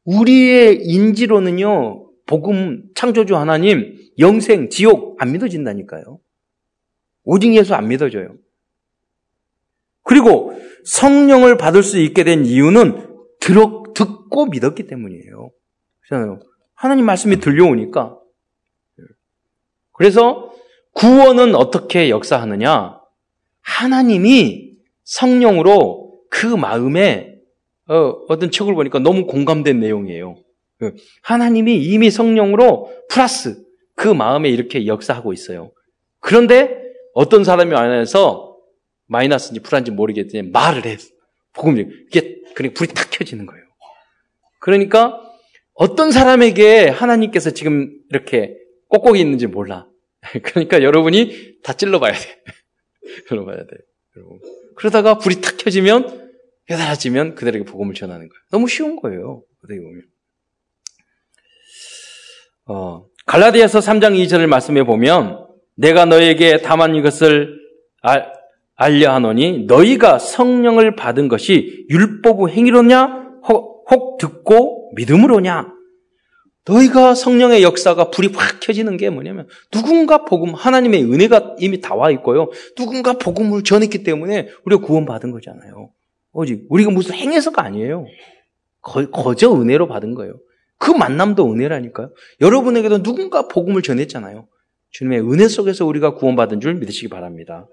우리의 0.05 0.81
인지로는요, 0.83 2.09
복음, 2.25 2.83
창조주 2.95 3.35
하나님, 3.35 3.95
영생, 4.17 4.69
지옥 4.69 5.21
안 5.21 5.31
믿어진다니까요. 5.31 6.19
오직 7.23 7.53
예수 7.55 7.75
안 7.75 7.87
믿어져요. 7.87 8.35
그리고 10.09 10.59
성령을 10.85 11.55
받을 11.55 11.83
수 11.83 11.99
있게 11.99 12.23
된 12.23 12.43
이유는 12.43 13.09
들어, 13.39 13.83
듣고 13.93 14.47
믿었기 14.47 14.87
때문이에요. 14.87 15.51
그렇잖아요. 16.01 16.39
하나님 16.73 17.05
말씀이 17.05 17.39
들려오니까. 17.39 18.17
그래서 19.93 20.51
구원은 20.93 21.53
어떻게 21.53 22.09
역사하느냐? 22.09 22.99
하나님이 23.61 24.77
성령으로 25.03 26.21
그 26.31 26.47
마음에 26.47 27.35
어, 27.87 27.95
어떤 28.29 28.49
책을 28.49 28.73
보니까 28.73 28.97
너무 28.97 29.27
공감된 29.27 29.79
내용이에요. 29.79 30.37
그 30.79 30.95
하나님이 31.21 31.83
이미 31.83 32.09
성령으로 32.09 32.91
플러스 33.09 33.63
그 33.93 34.07
마음에 34.07 34.49
이렇게 34.49 34.87
역사하고 34.87 35.33
있어요. 35.33 35.71
그런데 36.19 36.81
어떤 37.13 37.43
사람이 37.43 37.75
안에서 37.75 38.48
마이너스인지 39.09 39.61
플러스인지 39.61 39.91
모르겠지만 39.91 40.51
말을 40.51 40.85
해. 40.85 40.97
복음이 41.53 41.85
이게 42.07 42.37
그러니까 42.55 42.77
불이 42.77 42.93
탁 42.93 43.09
켜지는 43.11 43.45
거예요. 43.45 43.63
그러니까 44.59 45.19
어떤 45.73 46.11
사람에게 46.11 46.89
하나님께서 46.89 47.51
지금 47.51 47.91
이렇게 48.09 48.55
꼭꼭 48.87 49.17
있는지 49.17 49.47
몰라. 49.47 49.87
그러니까 50.43 50.81
여러분이 50.83 51.59
다 51.63 51.73
찔러봐야 51.73 52.13
돼. 52.13 52.19
찔러봐야 53.27 53.57
돼. 53.57 53.67
그러다가 54.75 55.17
불이 55.17 55.41
탁 55.41 55.57
켜지면 55.57 56.29
깨달아지면 56.67 57.35
그들에게 57.35 57.65
복음을 57.65 57.93
전하는 57.93 58.27
거예요. 58.27 58.41
너무 58.51 58.67
쉬운 58.67 58.95
거예요. 58.95 59.43
어떻게 59.63 59.79
보면. 59.79 60.03
어, 62.65 63.05
갈라디아서 63.25 63.79
3장 63.79 64.15
2절을 64.23 64.47
말씀해 64.47 64.83
보면 64.83 65.47
내가 65.75 66.05
너에게 66.05 66.61
다만 66.61 66.95
이것을 66.95 67.57
알, 68.01 68.31
알려 68.81 69.11
하노니 69.13 69.65
너희가 69.65 70.19
성령을 70.19 70.95
받은 70.95 71.27
것이 71.27 71.85
율법의 71.89 72.55
행위로냐 72.55 73.41
혹, 73.47 73.85
혹 73.91 74.17
듣고 74.17 74.93
믿음으로냐 74.95 75.73
너희가 76.65 77.13
성령의 77.13 77.61
역사가 77.61 78.09
불이 78.09 78.29
확 78.33 78.61
켜지는 78.61 78.95
게 78.95 79.09
뭐냐면 79.09 79.47
누군가 79.71 80.23
복음 80.23 80.53
하나님의 80.53 81.03
은혜가 81.03 81.57
이미 81.59 81.81
다 81.81 81.93
와 81.95 82.09
있고요. 82.11 82.49
누군가 82.77 83.13
복음을 83.13 83.63
전했기 83.63 84.03
때문에 84.03 84.47
우리가 84.65 84.85
구원받은 84.85 85.31
거잖아요. 85.31 85.89
오직 86.31 86.65
우리가 86.69 86.91
무슨 86.91 87.15
행해서가 87.15 87.61
아니에요. 87.61 88.05
거, 88.81 89.09
거저 89.09 89.51
은혜로 89.59 89.87
받은 89.87 90.13
거예요. 90.13 90.39
그 90.77 90.91
만남도 90.91 91.51
은혜라니까요. 91.51 92.13
여러분에게도 92.39 93.03
누군가 93.03 93.49
복음을 93.49 93.81
전했잖아요. 93.81 94.47
주님의 94.91 95.21
은혜 95.21 95.49
속에서 95.49 95.85
우리가 95.85 96.13
구원받은 96.15 96.61
줄 96.61 96.75
믿으시기 96.75 97.09
바랍니다. 97.09 97.67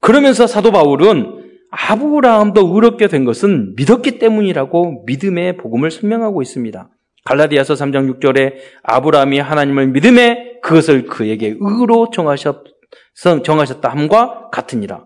그러면서 0.00 0.46
사도 0.46 0.70
바울은 0.70 1.44
아브라함도 1.70 2.74
의롭게 2.74 3.08
된 3.08 3.24
것은 3.24 3.74
믿었기 3.76 4.18
때문이라고 4.18 5.04
믿음의 5.06 5.56
복음을 5.56 5.90
설명하고 5.90 6.42
있습니다. 6.42 6.90
갈라디아서 7.24 7.74
3장 7.74 8.20
6절에 8.20 8.54
아브라함이 8.84 9.40
하나님을 9.40 9.88
믿음에 9.88 10.60
그것을 10.62 11.06
그에게 11.06 11.56
의로 11.58 12.10
정하셨, 12.10 12.64
정하셨다 13.44 13.88
함과 13.88 14.48
같으니라. 14.52 15.04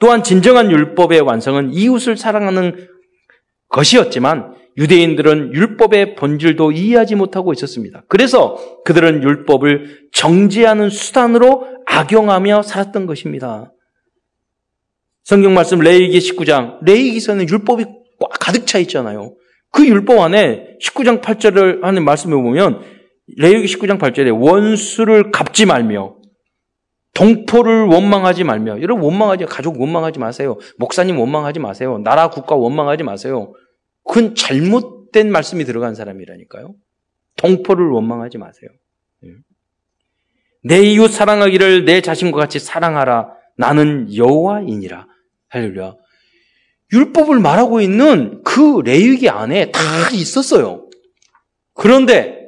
또한 0.00 0.22
진정한 0.22 0.70
율법의 0.70 1.20
완성은 1.20 1.72
이웃을 1.74 2.16
사랑하는 2.16 2.88
것이었지만 3.68 4.54
유대인들은 4.76 5.54
율법의 5.54 6.14
본질도 6.14 6.72
이해하지 6.72 7.14
못하고 7.14 7.52
있었습니다. 7.52 8.02
그래서 8.08 8.56
그들은 8.84 9.22
율법을 9.22 10.08
정지하는 10.12 10.88
수단으로 10.88 11.66
악용하며 11.86 12.62
살았던 12.62 13.06
것입니다. 13.06 13.71
성경 15.24 15.54
말씀 15.54 15.78
레이기 15.78 16.18
19장 16.18 16.82
레이기서는 16.84 17.48
율법이 17.48 17.84
꽉 18.20 18.30
가득 18.40 18.66
차 18.66 18.78
있잖아요. 18.80 19.34
그 19.70 19.86
율법 19.86 20.18
안에 20.18 20.76
19장 20.82 21.20
8절을 21.20 21.82
하는 21.82 22.04
말씀을 22.04 22.42
보면 22.42 22.82
레위기 23.36 23.72
19장 23.74 23.98
8절에 23.98 24.38
원수를 24.38 25.30
갚지 25.30 25.66
말며 25.66 26.16
동포를 27.14 27.84
원망하지 27.86 28.44
말며 28.44 28.80
여러분 28.80 29.04
원망하지 29.04 29.44
가족 29.46 29.80
원망하지 29.80 30.18
마세요. 30.18 30.58
목사님 30.78 31.18
원망하지 31.18 31.60
마세요. 31.60 31.98
나라 31.98 32.30
국가 32.30 32.54
원망하지 32.54 33.02
마세요. 33.02 33.52
그건 34.04 34.34
잘못된 34.34 35.30
말씀이 35.30 35.64
들어간 35.64 35.94
사람이라니까요. 35.94 36.74
동포를 37.36 37.88
원망하지 37.90 38.38
마세요. 38.38 38.70
예. 39.24 39.28
내 40.64 40.80
이웃 40.82 41.08
사랑하기를 41.08 41.84
내 41.84 42.00
자신과 42.00 42.38
같이 42.38 42.58
사랑하라. 42.58 43.28
나는 43.56 44.14
여호와이니라. 44.14 45.06
할렐루야. 45.52 45.96
율법을 46.92 47.40
말하고 47.40 47.80
있는 47.80 48.42
그 48.42 48.80
레위기 48.84 49.28
안에 49.28 49.70
다 49.70 49.80
있었어요. 50.12 50.88
그런데 51.74 52.38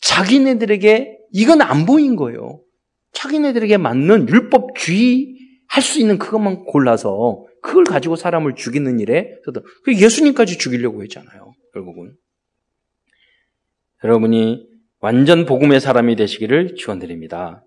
자기네들에게 0.00 1.18
이건 1.32 1.60
안 1.60 1.84
보인 1.84 2.16
거예요. 2.16 2.60
자기네들에게 3.12 3.76
맞는 3.76 4.28
율법주의 4.28 5.36
할 5.68 5.82
수 5.82 6.00
있는 6.00 6.18
그것만 6.18 6.64
골라서 6.64 7.44
그걸 7.62 7.84
가지고 7.84 8.16
사람을 8.16 8.54
죽이는 8.54 8.98
일에 9.00 9.30
그 9.84 9.94
예수님까지 9.94 10.56
죽이려고 10.56 11.02
했잖아요. 11.02 11.52
결국은 11.74 12.14
여러분이 14.02 14.66
완전 15.00 15.44
복음의 15.44 15.80
사람이 15.80 16.16
되시기를 16.16 16.76
축원드립니다. 16.76 17.62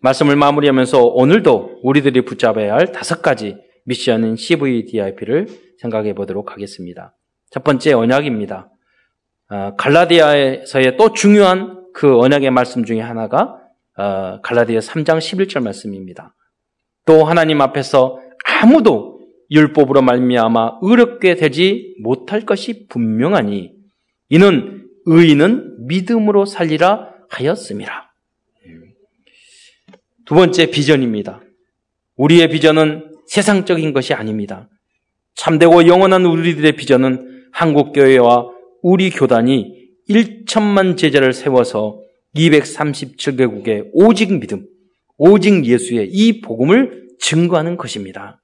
말씀을 0.00 0.36
마무리하면서 0.36 1.02
오늘도 1.02 1.80
우리들이 1.82 2.24
붙잡아야 2.26 2.74
할 2.74 2.92
다섯 2.92 3.22
가지 3.22 3.56
미션은 3.84 4.36
CVDIP를 4.36 5.46
생각해 5.78 6.14
보도록 6.14 6.52
하겠습니다. 6.52 7.16
첫 7.50 7.64
번째 7.64 7.92
언약입니다. 7.92 8.70
어, 9.50 9.74
갈라디아에서의 9.76 10.96
또 10.96 11.12
중요한 11.12 11.82
그 11.92 12.18
언약의 12.18 12.50
말씀 12.50 12.84
중에 12.84 13.00
하나가 13.00 13.58
어, 13.96 14.40
갈라디아 14.42 14.80
3장 14.80 15.18
11절 15.18 15.62
말씀입니다. 15.62 16.34
또 17.04 17.24
하나님 17.24 17.60
앞에서 17.60 18.20
아무도 18.44 19.20
율법으로 19.50 20.00
말미암아 20.00 20.78
의롭게 20.80 21.34
되지 21.34 21.96
못할 22.02 22.46
것이 22.46 22.86
분명하니 22.88 23.72
이는 24.30 24.86
의인은 25.04 25.86
믿음으로 25.86 26.46
살리라 26.46 27.10
하였습니다. 27.28 28.14
두 30.24 30.34
번째 30.34 30.70
비전입니다. 30.70 31.42
우리의 32.16 32.48
비전은 32.48 33.11
세상적인 33.32 33.94
것이 33.94 34.12
아닙니다. 34.12 34.68
참되고 35.36 35.86
영원한 35.86 36.26
우리들의 36.26 36.72
비전은 36.72 37.46
한국교회와 37.52 38.50
우리 38.82 39.08
교단이 39.08 39.88
1천만 40.10 40.98
제자를 40.98 41.32
세워서 41.32 42.02
237개국의 42.36 43.88
오직 43.94 44.38
믿음, 44.38 44.66
오직 45.16 45.64
예수의 45.64 46.10
이 46.12 46.42
복음을 46.42 47.08
증거하는 47.20 47.78
것입니다. 47.78 48.42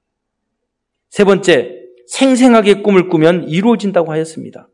세 1.11 1.23
번째, 1.23 1.71
생생하게 2.07 2.81
꿈을 2.81 3.09
꾸면 3.09 3.47
이루어진다고 3.47 4.11
하였습니다. 4.11 4.69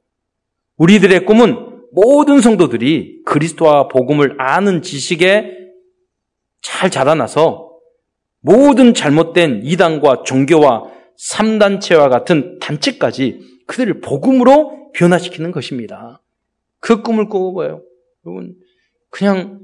우리들의 0.78 1.26
꿈은 1.26 1.58
모든 1.92 2.40
성도들이 2.40 3.24
그리스도와 3.26 3.90
복음을 3.90 4.38
아는 4.40 4.82
지식에 4.82 5.52
잘 6.62 6.90
자라나서 6.90 7.65
모든 8.46 8.94
잘못된 8.94 9.62
이단과 9.64 10.22
종교와 10.24 10.84
3단체와 11.32 12.10
같은 12.12 12.60
단체까지 12.60 13.40
그들을 13.66 14.02
복음으로 14.02 14.92
변화시키는 14.94 15.52
것입니다. 15.52 16.22
그 16.80 17.02
꿈을 17.02 17.28
꾸어봐요. 17.28 17.82
여러분, 18.26 18.54
그냥 19.10 19.62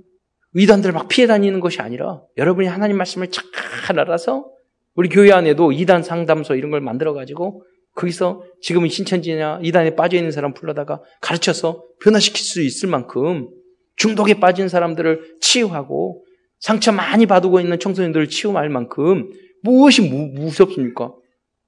이단들을 0.55 0.93
막 0.93 1.07
피해 1.07 1.27
다니는 1.27 1.59
것이 1.59 1.79
아니라 1.79 2.23
여러분이 2.37 2.67
하나님 2.67 2.97
말씀을 2.97 3.27
잘 3.29 3.99
알아서 3.99 4.49
우리 4.95 5.09
교회 5.09 5.31
안에도 5.31 5.71
이단 5.71 6.01
상담소 6.01 6.55
이런 6.55 6.71
걸 6.71 6.81
만들어가지고 6.81 7.63
거기서 7.93 8.43
지금은 8.61 8.89
신천지냐 8.89 9.59
이단에 9.61 9.95
빠져 9.95 10.17
있는 10.17 10.31
사람 10.31 10.53
불러다가 10.53 11.01
가르쳐서 11.21 11.83
변화시킬 12.01 12.41
수 12.41 12.61
있을 12.63 12.89
만큼 12.89 13.47
중독에 13.95 14.39
빠진 14.39 14.67
사람들을 14.67 15.37
치유하고 15.39 16.25
상처 16.61 16.91
많이 16.91 17.25
받고 17.25 17.59
있는 17.59 17.79
청소년들을 17.79 18.29
치유할 18.29 18.69
만큼 18.69 19.31
무엇이 19.63 20.01
무, 20.01 20.27
무섭습니까? 20.27 21.13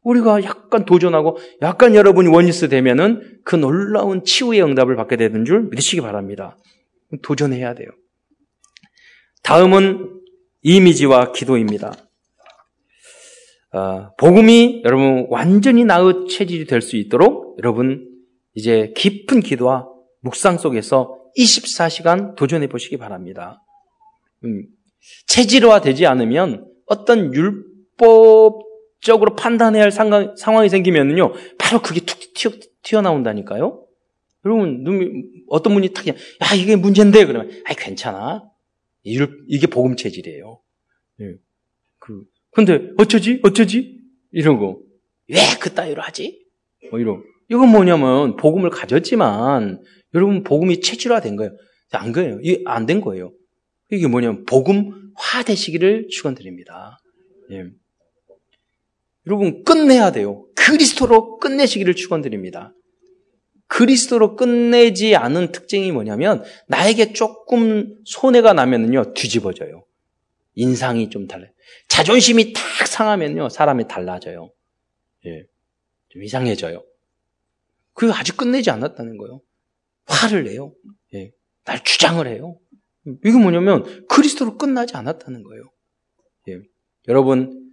우리가 0.04 0.44
약간 0.44 0.86
도전하고 0.86 1.38
약간 1.62 1.96
여러분이 1.96 2.30
원리스 2.30 2.70
되면은 2.70 3.40
그 3.44 3.56
놀라운 3.56 4.24
치유의 4.24 4.62
응답을 4.64 4.96
받게 4.96 5.18
되는 5.18 5.46
줄 5.46 5.64
믿으시기 5.70 6.02
바랍니다. 6.02 6.58
도전해야 7.22 7.74
돼요. 7.74 7.90
다음은 9.44 10.22
이미지와 10.62 11.32
기도입니다. 11.32 11.94
어, 13.74 14.14
복음이 14.18 14.84
여러분 14.86 15.26
완전히 15.30 15.84
나의 15.84 16.28
체질이 16.30 16.66
될 16.66 16.82
수 16.82 16.96
있도록 16.96 17.58
여러분 17.60 18.08
이제 18.54 18.94
깊은 18.96 19.40
기도와 19.40 19.88
묵상 20.22 20.58
속에서 20.58 21.18
24시간 21.38 22.36
도전해 22.36 22.68
보시기 22.68 22.98
바랍니다. 22.98 23.64
음, 24.44 24.68
체질화 25.28 25.82
되지 25.82 26.06
않으면 26.06 26.68
어떤 26.86 27.34
율법적으로 27.34 29.36
판단해야 29.36 29.84
할 29.84 29.92
상황, 29.92 30.36
상황이 30.36 30.70
생기면요 30.70 31.34
바로 31.58 31.82
그게 31.82 32.02
툭 32.02 32.20
튀어, 32.84 33.02
나온다니까요 33.02 33.84
여러분, 34.46 34.84
어떤 35.48 35.74
분이 35.74 35.94
탁, 35.94 36.08
야, 36.08 36.14
이게 36.58 36.76
문제인데, 36.76 37.26
그러면, 37.26 37.50
아 37.66 37.74
괜찮아. 37.74 38.44
이게 39.48 39.68
복음 39.68 39.96
체질이에요. 39.96 40.60
예. 41.22 41.36
그, 42.00 42.24
근데 42.52 42.90
어쩌지? 42.98 43.40
어쩌지? 43.44 44.00
거. 44.58 44.80
왜 45.30 45.38
그 45.60 45.74
따위로 45.74 46.02
하지? 46.02 46.46
뭐 46.92 47.00
이런. 47.00 47.24
이건 47.50 47.70
뭐냐면 47.70 48.36
복음을 48.36 48.70
가졌지만 48.70 49.82
여러분 50.14 50.44
복음이 50.44 50.82
체질화된 50.82 51.36
거예요. 51.38 51.56
안 51.92 52.12
거예요. 52.12 52.40
이게 52.42 52.62
안된 52.66 53.02
거예요. 53.02 53.32
이게 53.96 54.08
뭐냐면 54.08 54.46
복음화 54.46 55.44
되시기를 55.46 56.08
축원드립니다. 56.10 57.00
예. 57.52 57.66
여러분 59.28 59.64
끝내야 59.64 60.12
돼요. 60.12 60.46
그리스도로 60.56 61.38
끝내시기를 61.38 61.96
축원드립니다. 61.96 62.74
그리스도로 63.68 64.36
끝내지 64.36 65.16
않은 65.16 65.52
특징이 65.52 65.92
뭐냐면 65.92 66.44
나에게 66.68 67.14
조금 67.14 67.96
손해가 68.06 68.54
나면은요 68.54 69.14
뒤집어져요. 69.14 69.86
인상이 70.56 71.10
좀 71.10 71.28
달라요. 71.28 71.50
자존심이 71.88 72.54
탁 72.54 72.88
상하면요, 72.88 73.50
사람이 73.50 73.88
달라져요. 73.88 74.52
예. 75.26 75.44
좀 76.10 76.24
이상해져요. 76.24 76.84
그 77.94 78.12
아직 78.12 78.38
끝내지 78.38 78.70
않았다는 78.70 79.18
거예요. 79.18 79.42
화를 80.06 80.44
내요. 80.44 80.74
예. 81.14 81.32
날 81.64 81.84
주장을 81.84 82.26
해요. 82.28 82.58
이게 83.06 83.38
뭐냐면 83.38 84.06
그리스도로 84.08 84.58
끝나지 84.58 84.96
않았다는 84.96 85.44
거예요. 85.44 85.64
예. 86.50 86.60
여러분, 87.08 87.70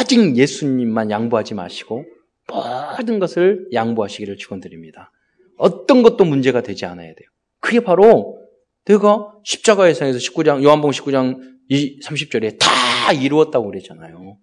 오직 0.00 0.36
예수님만 0.36 1.10
양보하지 1.10 1.54
마시고 1.54 2.04
모든 2.48 3.18
것을 3.18 3.68
양보하시기를 3.72 4.36
축원드립니다. 4.36 5.12
어떤 5.56 6.02
것도 6.02 6.24
문제가 6.24 6.62
되지 6.62 6.86
않아야 6.86 7.08
돼요. 7.08 7.28
그게 7.60 7.80
바로 7.80 8.38
내가 8.84 9.32
십자가의 9.44 9.94
상에서 9.94 10.18
19장, 10.18 10.62
요한복음 10.62 10.92
19장 10.92 11.38
30절에 11.70 12.58
다 12.58 13.12
이루었다고 13.12 13.66
그랬잖아요. 13.66 14.38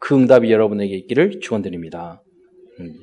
그 0.00 0.14
응답이 0.14 0.50
여러분에게 0.50 0.96
있기를 0.96 1.40
축원드립니다. 1.40 2.22
음. 2.80 2.94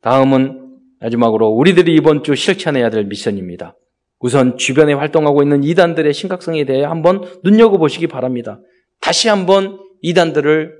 다음은 0.00 0.78
마지막으로 1.00 1.48
우리들이 1.48 1.94
이번 1.94 2.22
주 2.22 2.34
실천해야 2.34 2.90
될 2.90 3.04
미션입니다. 3.04 3.76
우선 4.18 4.56
주변에 4.56 4.92
활동하고 4.92 5.42
있는 5.42 5.62
이단들의 5.62 6.12
심각성에 6.12 6.64
대해 6.64 6.84
한번 6.84 7.22
눈여겨보시기 7.44 8.06
바랍니다. 8.06 8.60
다시 9.00 9.28
한번 9.28 9.78
이단들을 10.02 10.74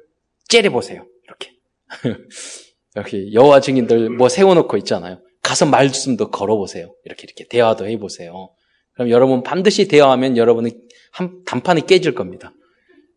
째려보세요. 0.48 1.06
이렇게. 1.24 1.52
이렇게 2.94 3.32
여호와 3.32 3.60
증인들 3.60 4.10
뭐 4.10 4.28
세워놓고 4.28 4.76
있잖아요. 4.78 5.20
가서 5.42 5.66
말씀도 5.66 6.30
걸어보세요. 6.30 6.94
이렇게 7.04 7.24
이렇게 7.24 7.46
대화도 7.46 7.86
해보세요. 7.86 8.50
그럼 8.94 9.10
여러분 9.10 9.42
반드시 9.42 9.86
대화하면 9.86 10.36
여러분의 10.36 10.72
한 11.12 11.42
단판이 11.44 11.86
깨질 11.86 12.14
겁니다. 12.14 12.52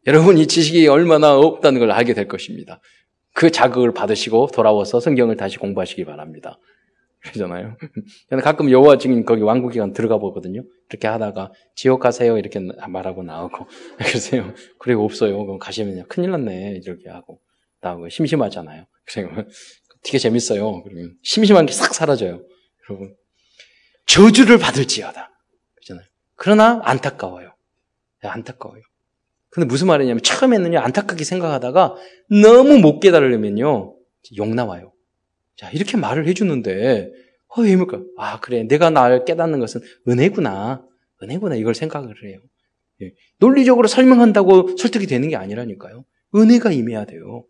여러분 0.05 0.37
이 0.37 0.47
지식이 0.47 0.87
얼마나 0.87 1.37
없다는 1.37 1.79
걸 1.79 1.91
알게 1.91 2.13
될 2.13 2.27
것입니다. 2.27 2.81
그 3.33 3.51
자극을 3.51 3.93
받으시고 3.93 4.49
돌아와서 4.53 4.99
성경을 4.99 5.37
다시 5.37 5.57
공부하시기 5.57 6.03
바랍니다. 6.05 6.59
그러잖아요. 7.21 7.75
저는 8.29 8.43
가끔 8.43 8.71
여호와 8.71 8.97
증인 8.97 9.25
거기 9.25 9.41
왕국 9.41 9.71
기관 9.71 9.91
들어가 9.93 10.17
보거든요. 10.17 10.63
이렇게 10.89 11.07
하다가 11.07 11.51
지옥 11.75 11.99
가세요 11.99 12.37
이렇게 12.37 12.59
말하고 12.87 13.23
나오고 13.23 13.67
그러세요. 13.97 14.53
그래 14.79 14.93
없어요. 14.95 15.37
그럼 15.45 15.59
가시면 15.59 16.07
큰일 16.07 16.31
났네 16.31 16.79
이렇게 16.83 17.09
하고 17.09 17.41
나오고 17.81 18.09
심심하잖아요. 18.09 18.85
그래서 19.05 19.29
되게 20.03 20.17
재밌어요. 20.17 20.81
그러면 20.83 21.15
심심한 21.23 21.65
게 21.65 21.73
싹 21.73 21.93
사라져요. 21.93 22.41
여러분 22.89 23.15
저주를 24.07 24.57
받을지어다. 24.57 25.29
그러잖아요. 25.75 26.07
그러나 26.35 26.79
안타까워요. 26.83 27.53
안타까워요. 28.23 28.81
근데 29.49 29.65
무슨 29.67 29.87
말이냐면 29.87 30.21
처음에는요 30.23 30.79
안타깝게 30.79 31.23
생각하다가 31.25 31.95
너무 32.29 32.77
못 32.77 32.99
깨달으면요 32.99 33.95
욕 34.37 34.47
나와요. 34.55 34.93
자 35.59 35.69
이렇게 35.71 35.97
말을 35.97 36.25
해주는데 36.27 37.11
어 37.49 37.61
왜입니까? 37.61 38.01
아 38.17 38.39
그래 38.39 38.63
내가 38.63 38.89
날 38.89 39.25
깨닫는 39.25 39.59
것은 39.59 39.81
은혜구나 40.07 40.85
은혜구나 41.21 41.55
이걸 41.55 41.75
생각을 41.75 42.15
해요. 42.23 42.39
예. 43.01 43.11
논리적으로 43.39 43.89
설명한다고 43.89 44.77
설득이 44.77 45.05
되는 45.05 45.27
게 45.27 45.35
아니라니까요. 45.35 46.05
은혜가 46.33 46.71
임해야 46.71 47.03
돼요. 47.03 47.43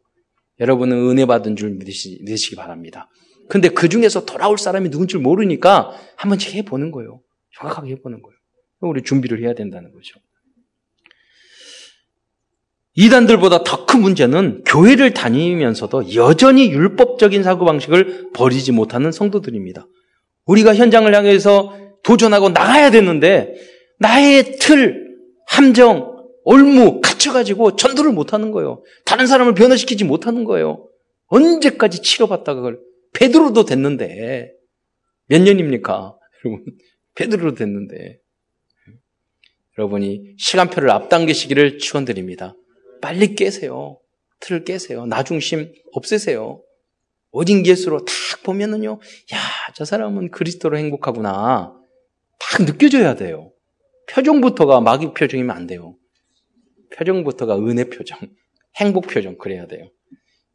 여러분은 0.59 0.97
은혜 1.09 1.27
받은 1.27 1.55
줄 1.55 1.69
믿으시, 1.71 2.19
믿으시기 2.23 2.55
바랍니다. 2.55 3.09
근데 3.47 3.69
그 3.69 3.89
중에서 3.89 4.25
돌아올 4.25 4.57
사람이 4.57 4.89
누군 4.89 5.07
줄 5.07 5.19
모르니까 5.21 5.91
한 6.17 6.29
번씩 6.29 6.55
해보는 6.55 6.89
거예요. 6.91 7.21
정확하게 7.59 7.91
해보는 7.91 8.23
거예요. 8.23 8.37
우리 8.81 9.03
준비를 9.03 9.41
해야 9.43 9.53
된다는 9.53 9.91
거죠. 9.91 10.19
이단들보다 12.99 13.63
더 13.63 13.85
큰 13.85 14.01
문제는 14.01 14.63
교회를 14.65 15.13
다니면서도 15.13 16.13
여전히 16.15 16.69
율법적인 16.69 17.41
사고방식을 17.41 18.31
버리지 18.33 18.71
못하는 18.71 19.11
성도들입니다. 19.11 19.87
우리가 20.45 20.75
현장을 20.75 21.11
향해서 21.15 21.75
도전하고 22.03 22.49
나가야 22.49 22.91
되는데 22.91 23.55
나의 23.99 24.57
틀, 24.59 25.07
함정, 25.47 26.19
올무 26.43 27.01
갖춰가지고 27.01 27.77
전도를 27.77 28.11
못하는 28.11 28.51
거예요. 28.51 28.83
다른 29.05 29.27
사람을 29.27 29.53
변화시키지 29.53 30.03
못하는 30.03 30.43
거예요. 30.43 30.87
언제까지 31.27 32.01
치료받다가 32.01 32.55
그걸 32.55 32.79
베드로도 33.13 33.65
됐는데 33.65 34.51
몇 35.27 35.41
년입니까? 35.41 36.15
여러분 36.45 36.65
베드로도 37.15 37.55
됐는데 37.55 38.19
여러분이 39.77 40.35
시간표를 40.37 40.91
앞당기시기를 40.91 41.79
축원드립니다. 41.79 42.55
빨리 43.01 43.35
깨세요. 43.35 43.99
틀을 44.39 44.63
깨세요. 44.63 45.05
나중심 45.05 45.71
없애세요. 45.93 46.61
오직 47.31 47.65
예수로 47.65 48.05
딱 48.05 48.43
보면은요, 48.43 48.99
야, 49.33 49.37
저 49.75 49.85
사람은 49.85 50.31
그리스도로 50.31 50.77
행복하구나. 50.77 51.75
딱 52.39 52.65
느껴져야 52.65 53.15
돼요. 53.15 53.51
표정부터가 54.09 54.81
마귀 54.81 55.13
표정이면 55.13 55.55
안 55.55 55.67
돼요. 55.67 55.95
표정부터가 56.95 57.57
은혜 57.59 57.83
표정, 57.85 58.17
행복 58.77 59.07
표정, 59.07 59.37
그래야 59.37 59.67
돼요. 59.67 59.89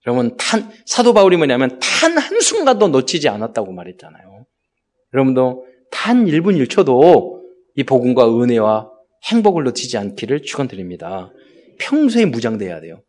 여러분, 0.07 0.36
탄, 0.36 0.70
사도 0.84 1.14
바울이 1.14 1.36
뭐냐면 1.36 1.78
탄 1.80 2.18
한순간도 2.18 2.88
놓치지 2.88 3.28
않았다고 3.28 3.72
말했잖아요. 3.72 4.47
여러분도 5.12 5.66
단 5.90 6.26
1분 6.26 6.62
1초도 6.66 7.40
이 7.76 7.84
복음과 7.84 8.28
은혜와 8.28 8.90
행복을 9.30 9.64
놓치지 9.64 9.97
않기를 9.97 10.42
축원드립니다. 10.42 11.30
평소에 11.79 12.27
무장돼야 12.27 12.81
돼요. 12.81 13.03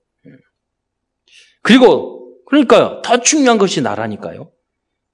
그리고 1.61 2.43
그러니까요. 2.45 3.01
더 3.03 3.21
중요한 3.21 3.57
것이 3.57 3.81
나라니까요. 3.81 4.51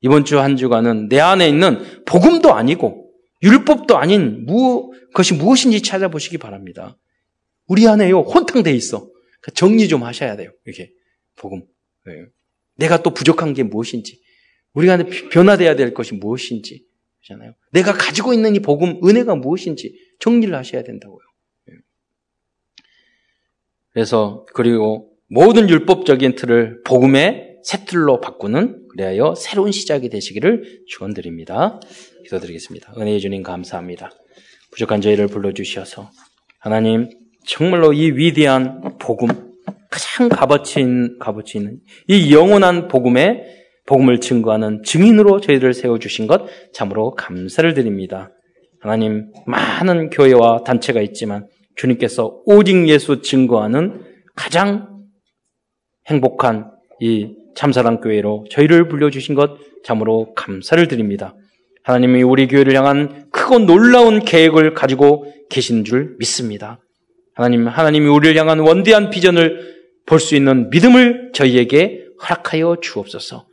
이번 0.01 0.25
주 0.25 0.37
한 0.37 0.57
주간은 0.57 1.09
내 1.09 1.19
안에 1.19 1.47
있는 1.47 2.03
복음도 2.05 2.53
아니고 2.53 3.11
율법도 3.43 3.97
아닌 3.97 4.45
무, 4.45 4.91
것이 5.13 5.33
무엇인지 5.33 5.81
찾아보시기 5.81 6.37
바랍니다. 6.37 6.97
우리 7.67 7.87
안에요 7.87 8.21
혼탕돼 8.21 8.71
있어. 8.71 8.99
그러니까 8.99 9.51
정리 9.55 9.87
좀 9.87 10.03
하셔야 10.03 10.35
돼요. 10.35 10.51
이게 10.67 10.91
복음. 11.35 11.63
네. 12.05 12.13
내가 12.75 13.01
또 13.01 13.13
부족한 13.13 13.53
게 13.53 13.63
무엇인지, 13.63 14.19
우리 14.73 14.89
안에 14.89 15.05
변화돼야 15.31 15.75
될 15.75 15.93
것이 15.93 16.15
무엇인지, 16.15 16.85
그잖아요. 17.21 17.53
내가 17.71 17.93
가지고 17.93 18.33
있는 18.33 18.55
이 18.55 18.59
복음 18.59 18.99
은혜가 19.03 19.35
무엇인지 19.35 19.95
정리를 20.19 20.53
하셔야 20.55 20.83
된다고요. 20.83 21.19
네. 23.91 24.01
그래서 24.01 24.45
그리고 24.53 25.09
모든 25.29 25.69
율법적인 25.69 26.35
틀을 26.35 26.81
복음의 26.83 27.57
새 27.63 27.85
틀로 27.85 28.19
바꾸는 28.19 28.87
그래야 28.89 29.33
새로운 29.35 29.71
시작이 29.71 30.09
되시기를 30.09 30.83
축원드립니다. 30.87 31.79
기도드리겠습니다. 32.23 32.93
은혜의 32.97 33.19
주님 33.19 33.43
감사합니다. 33.43 34.11
부족한 34.71 35.01
저희를 35.01 35.27
불러주셔서 35.27 36.09
하나님 36.59 37.09
정말로 37.45 37.93
이 37.93 38.11
위대한 38.11 38.97
복음 38.99 39.27
가장 39.89 40.29
값어치 40.29 40.79
있는, 40.79 41.17
값어치 41.19 41.57
있는 41.57 41.79
이 42.07 42.33
영원한 42.33 42.87
복음의 42.87 43.43
복음을 43.85 44.19
증거하는 44.19 44.83
증인으로 44.85 45.41
저희를 45.41 45.73
세워주신 45.73 46.27
것 46.27 46.45
참으로 46.73 47.11
감사를 47.11 47.73
드립니다. 47.73 48.31
하나님 48.79 49.31
많은 49.45 50.09
교회와 50.09 50.63
단체가 50.63 51.01
있지만 51.01 51.47
주님께서 51.75 52.41
오직 52.45 52.87
예수 52.87 53.21
증거하는 53.21 54.03
가장 54.35 55.03
행복한 56.07 56.71
이 56.99 57.33
참사랑 57.55 58.01
교회로 58.01 58.45
저희를 58.49 58.87
불려주신 58.87 59.35
것 59.35 59.57
참으로 59.83 60.33
감사를 60.35 60.87
드립니다. 60.87 61.35
하나님이 61.83 62.23
우리 62.23 62.47
교회를 62.47 62.75
향한 62.75 63.29
크고 63.31 63.59
놀라운 63.59 64.19
계획을 64.19 64.73
가지고 64.73 65.25
계신 65.49 65.83
줄 65.83 66.15
믿습니다. 66.19 66.79
하나님, 67.33 67.67
하나님이 67.67 68.07
우리를 68.07 68.35
향한 68.37 68.59
원대한 68.59 69.09
비전을 69.09 69.71
볼 70.05 70.19
수 70.19 70.35
있는 70.35 70.69
믿음을 70.69 71.31
저희에게 71.33 72.05
허락하여 72.21 72.77
주옵소서. 72.81 73.47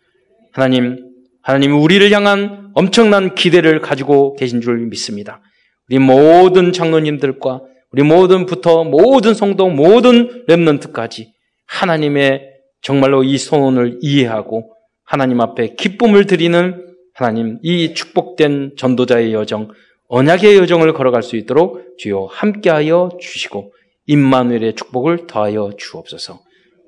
하나님, 0.53 0.99
하나님이 1.43 1.73
우리를 1.73 2.11
향한 2.13 2.71
엄청난 2.75 3.35
기대를 3.35 3.81
가지고 3.81 4.35
계신 4.35 4.61
줄 4.61 4.79
믿습니다. 4.87 5.41
우리 5.89 5.99
모든 5.99 6.73
장로님들과 6.73 7.63
우리 7.91 8.03
모든부터 8.03 8.85
모든 8.85 9.35
성도 9.35 9.69
모든 9.69 10.45
렘넌트까지 10.47 11.33
하나님의 11.67 12.51
정말로 12.83 13.25
이 13.25 13.39
선언을 13.39 13.99
이해하고 14.01 14.75
하나님 15.05 15.41
앞에 15.41 15.75
기쁨을 15.75 16.27
드리는 16.27 16.87
하나님 17.15 17.59
이 17.63 17.95
축복된 17.95 18.75
전도자의 18.77 19.33
여정 19.33 19.71
언약의 20.09 20.57
여정을 20.57 20.93
걸어갈 20.93 21.23
수 21.23 21.37
있도록 21.37 21.97
주여 21.99 22.29
함께하여 22.31 23.19
주시고 23.21 23.73
임마누엘의 24.07 24.75
축복을 24.75 25.27
더하여 25.27 25.73
주옵소서. 25.77 26.41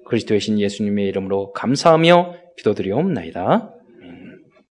그리스도의 0.06 0.40
신 0.40 0.58
예수님의 0.58 1.06
이름으로 1.08 1.52
감사하며 1.52 2.34
기도드리옵나이다. 2.56 3.74